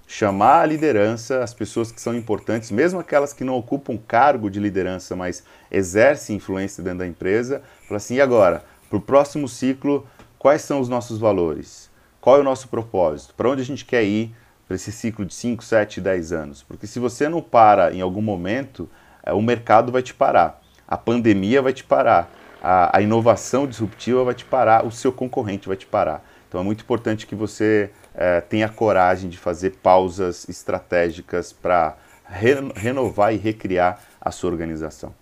chamar 0.06 0.62
a 0.62 0.66
liderança, 0.68 1.44
as 1.44 1.56
pessoas 1.56 1.92
que 1.92 2.00
são 2.00 2.14
importantes, 2.14 2.70
mesmo 2.70 3.00
aquelas 3.00 3.34
que 3.34 3.44
não 3.44 3.56
ocupam 3.56 3.98
cargo 3.98 4.48
de 4.48 4.60
liderança, 4.60 5.16
mas 5.16 5.44
exercem 5.72 6.36
influência 6.36 6.84
dentro 6.84 7.00
da 7.00 7.08
empresa, 7.08 7.64
falar 7.88 7.98
assim: 7.98 8.16
e 8.16 8.22
agora? 8.22 8.64
Para 8.90 8.98
o 8.98 9.02
próximo 9.02 9.48
ciclo, 9.48 10.06
quais 10.38 10.62
são 10.62 10.80
os 10.80 10.88
nossos 10.88 11.18
valores? 11.18 11.90
Qual 12.20 12.38
é 12.38 12.40
o 12.40 12.44
nosso 12.44 12.68
propósito? 12.68 13.34
Para 13.34 13.50
onde 13.50 13.62
a 13.64 13.66
gente 13.66 13.86
quer 13.86 14.04
ir 14.04 14.36
para 14.68 14.76
esse 14.76 14.92
ciclo 14.92 15.26
de 15.26 15.34
5, 15.34 15.64
7, 15.64 16.00
10 16.00 16.32
anos? 16.32 16.62
Porque 16.62 16.86
se 16.86 17.00
você 17.00 17.28
não 17.28 17.42
para 17.42 17.92
em 17.92 18.02
algum 18.02 18.22
momento, 18.22 18.88
eh, 19.24 19.34
o 19.34 19.42
mercado 19.42 19.92
vai 19.92 20.04
te 20.04 20.14
parar, 20.14 20.62
a 20.88 20.96
pandemia 20.96 21.60
vai 21.60 21.74
te 21.74 21.84
parar 21.84 22.30
a, 22.62 22.98
a 22.98 23.02
inovação 23.02 23.66
disruptiva 23.68 24.24
vai 24.24 24.34
te 24.34 24.46
parar, 24.46 24.86
o 24.86 24.92
seu 24.92 25.12
concorrente 25.12 25.68
vai 25.68 25.78
te 25.78 25.86
parar. 25.86 26.24
Então 26.48 26.60
é 26.60 26.64
muito 26.64 26.84
importante 26.84 27.26
que 27.26 27.34
você 27.34 27.92
é, 28.14 28.42
tenha 28.42 28.68
coragem 28.68 29.30
de 29.30 29.38
fazer 29.38 29.78
pausas 29.78 30.48
estratégicas 30.50 31.54
para 31.54 31.96
re, 32.26 32.56
renovar 32.76 33.34
e 33.34 33.38
recriar 33.38 34.02
a 34.20 34.32
sua 34.32 34.52
organização. 34.52 35.16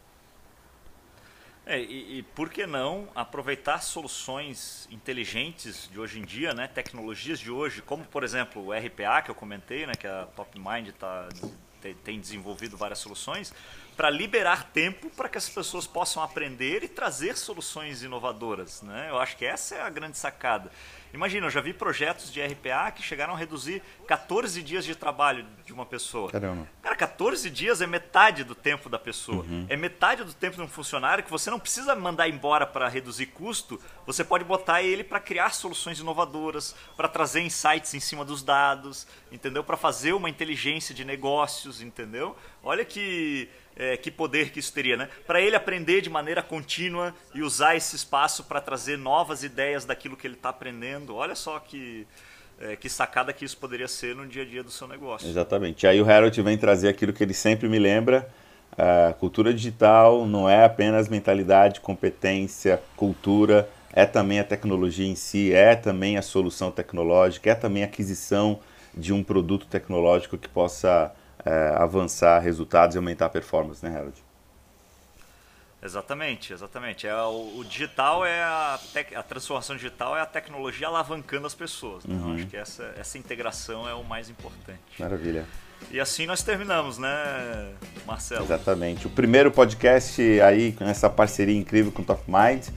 É, 1.65 1.79
e, 1.79 2.17
e, 2.17 2.23
por 2.23 2.49
que 2.49 2.65
não 2.65 3.07
aproveitar 3.13 3.83
soluções 3.83 4.87
inteligentes 4.89 5.87
de 5.91 5.99
hoje 5.99 6.19
em 6.19 6.25
dia, 6.25 6.51
né, 6.51 6.67
tecnologias 6.67 7.39
de 7.39 7.51
hoje, 7.51 7.83
como 7.83 8.03
por 8.05 8.23
exemplo 8.23 8.65
o 8.65 8.73
RPA 8.73 9.21
que 9.21 9.29
eu 9.29 9.35
comentei, 9.35 9.85
né, 9.85 9.93
que 9.93 10.07
a 10.07 10.25
TopMind 10.35 10.89
tá, 10.97 11.29
tem 12.03 12.19
desenvolvido 12.19 12.77
várias 12.77 12.99
soluções, 12.99 13.53
para 13.95 14.09
liberar 14.09 14.71
tempo 14.71 15.09
para 15.09 15.27
que 15.27 15.37
as 15.37 15.49
pessoas 15.49 15.85
possam 15.85 16.23
aprender 16.23 16.83
e 16.83 16.87
trazer 16.87 17.35
soluções 17.35 18.01
inovadoras. 18.01 18.81
Né? 18.81 19.07
Eu 19.09 19.19
acho 19.19 19.35
que 19.35 19.45
essa 19.45 19.75
é 19.75 19.81
a 19.81 19.89
grande 19.89 20.17
sacada. 20.17 20.71
Imagina, 21.13 21.47
eu 21.47 21.49
já 21.49 21.61
vi 21.61 21.73
projetos 21.73 22.31
de 22.31 22.41
RPA 22.41 22.91
que 22.91 23.01
chegaram 23.01 23.33
a 23.33 23.37
reduzir 23.37 23.81
14 24.07 24.61
dias 24.61 24.85
de 24.85 24.95
trabalho 24.95 25.45
de 25.65 25.73
uma 25.73 25.85
pessoa. 25.85 26.29
Caramba. 26.29 26.67
Cara, 26.81 26.95
14 26.95 27.49
dias 27.49 27.81
é 27.81 27.87
metade 27.87 28.43
do 28.43 28.53
tempo 28.53 28.89
da 28.89 28.99
pessoa. 28.99 29.43
Uhum. 29.43 29.65
É 29.69 29.75
metade 29.75 30.23
do 30.23 30.33
tempo 30.33 30.55
de 30.55 30.61
um 30.61 30.67
funcionário 30.67 31.23
que 31.23 31.31
você 31.31 31.49
não 31.49 31.59
precisa 31.59 31.95
mandar 31.95 32.29
embora 32.29 32.65
para 32.65 32.87
reduzir 32.87 33.27
custo, 33.27 33.81
você 34.05 34.23
pode 34.23 34.43
botar 34.43 34.81
ele 34.81 35.03
para 35.03 35.19
criar 35.19 35.51
soluções 35.51 35.99
inovadoras, 35.99 36.75
para 36.95 37.07
trazer 37.07 37.41
insights 37.41 37.93
em 37.93 37.99
cima 37.99 38.23
dos 38.23 38.43
dados, 38.43 39.07
entendeu? 39.31 39.63
Para 39.63 39.77
fazer 39.77 40.13
uma 40.13 40.29
inteligência 40.29 40.93
de 40.93 41.03
negócios, 41.03 41.81
entendeu? 41.81 42.35
Olha 42.63 42.85
que 42.85 43.49
é, 43.75 43.95
que 43.95 44.11
poder 44.11 44.51
que 44.51 44.59
isso 44.59 44.73
teria, 44.73 44.97
né? 44.97 45.09
Para 45.25 45.41
ele 45.41 45.55
aprender 45.55 46.01
de 46.01 46.09
maneira 46.09 46.43
contínua 46.43 47.13
e 47.33 47.41
usar 47.41 47.75
esse 47.75 47.95
espaço 47.95 48.43
para 48.43 48.59
trazer 48.59 48.97
novas 48.97 49.43
ideias 49.43 49.85
daquilo 49.85 50.17
que 50.17 50.27
ele 50.27 50.35
está 50.35 50.49
aprendendo. 50.49 51.15
Olha 51.15 51.35
só 51.35 51.59
que, 51.59 52.05
é, 52.59 52.75
que 52.75 52.89
sacada 52.89 53.31
que 53.31 53.45
isso 53.45 53.57
poderia 53.57 53.87
ser 53.87 54.15
no 54.15 54.27
dia 54.27 54.43
a 54.43 54.45
dia 54.45 54.63
do 54.63 54.71
seu 54.71 54.87
negócio. 54.87 55.27
Exatamente. 55.27 55.87
Aí 55.87 56.01
o 56.01 56.09
Harold 56.09 56.41
vem 56.41 56.57
trazer 56.57 56.89
aquilo 56.89 57.13
que 57.13 57.23
ele 57.23 57.33
sempre 57.33 57.69
me 57.69 57.79
lembra. 57.79 58.29
A 58.77 59.13
cultura 59.13 59.53
digital 59.53 60.25
não 60.25 60.49
é 60.49 60.63
apenas 60.63 61.09
mentalidade, 61.09 61.81
competência, 61.81 62.81
cultura, 62.95 63.69
é 63.91 64.05
também 64.05 64.39
a 64.39 64.43
tecnologia 64.43 65.07
em 65.07 65.15
si, 65.15 65.51
é 65.53 65.75
também 65.75 66.17
a 66.17 66.21
solução 66.21 66.71
tecnológica, 66.71 67.49
é 67.49 67.55
também 67.55 67.83
a 67.83 67.87
aquisição 67.87 68.59
de 68.95 69.11
um 69.11 69.23
produto 69.23 69.65
tecnológico 69.65 70.37
que 70.37 70.47
possa 70.47 71.11
é, 71.45 71.73
avançar 71.75 72.39
resultados 72.39 72.95
e 72.95 72.97
aumentar 72.97 73.27
a 73.27 73.29
performance, 73.29 73.83
né, 73.83 73.95
Harold? 73.95 74.23
Exatamente, 75.81 76.51
exatamente. 76.51 77.07
É, 77.07 77.15
o, 77.15 77.59
o 77.59 77.63
digital 77.63 78.25
é 78.25 78.43
a, 78.43 78.79
tec, 78.93 79.15
a 79.15 79.23
transformação 79.23 79.75
digital 79.77 80.17
é 80.17 80.21
a 80.21 80.25
tecnologia 80.25 80.87
alavancando 80.87 81.47
as 81.47 81.55
pessoas. 81.55 82.03
Né? 82.05 82.15
Uhum. 82.15 82.35
acho 82.35 82.47
que 82.47 82.57
essa, 82.57 82.93
essa 82.97 83.17
integração 83.17 83.87
é 83.87 83.93
o 83.93 84.03
mais 84.03 84.29
importante. 84.29 84.81
Maravilha. 84.99 85.45
E 85.89 85.99
assim 85.99 86.25
nós 86.25 86.43
terminamos, 86.43 86.97
né, 86.97 87.71
Marcelo? 88.05 88.43
Exatamente. 88.43 89.07
O 89.07 89.09
primeiro 89.09 89.49
podcast 89.49 90.21
aí 90.41 90.73
com 90.73 90.83
essa 90.83 91.09
parceria 91.09 91.55
incrível 91.55 91.91
com 91.91 92.01
o 92.01 92.05
Top 92.05 92.21
Mind. 92.27 92.67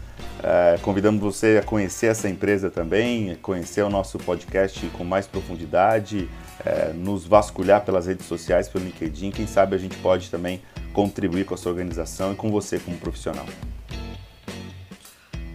É, 0.40 0.78
convidamos 0.82 1.20
você 1.20 1.58
a 1.60 1.66
conhecer 1.66 2.06
essa 2.06 2.28
empresa 2.28 2.70
também, 2.70 3.34
conhecer 3.36 3.82
o 3.82 3.90
nosso 3.90 4.18
podcast 4.18 4.86
com 4.90 5.04
mais 5.04 5.26
profundidade, 5.26 6.28
é, 6.64 6.92
nos 6.92 7.26
vasculhar 7.26 7.84
pelas 7.84 8.06
redes 8.06 8.26
sociais, 8.26 8.68
pelo 8.68 8.84
LinkedIn. 8.84 9.30
Quem 9.30 9.46
sabe 9.46 9.74
a 9.74 9.78
gente 9.78 9.96
pode 9.98 10.30
também 10.30 10.62
contribuir 10.92 11.44
com 11.44 11.54
a 11.54 11.56
sua 11.56 11.72
organização 11.72 12.32
e 12.32 12.36
com 12.36 12.50
você 12.50 12.78
como 12.78 12.96
profissional. 12.98 13.46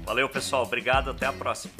Valeu, 0.05 0.30
pessoal. 0.30 0.64
Obrigado. 0.64 1.10
Até 1.10 1.26
a 1.26 1.34
próxima. 1.34 1.74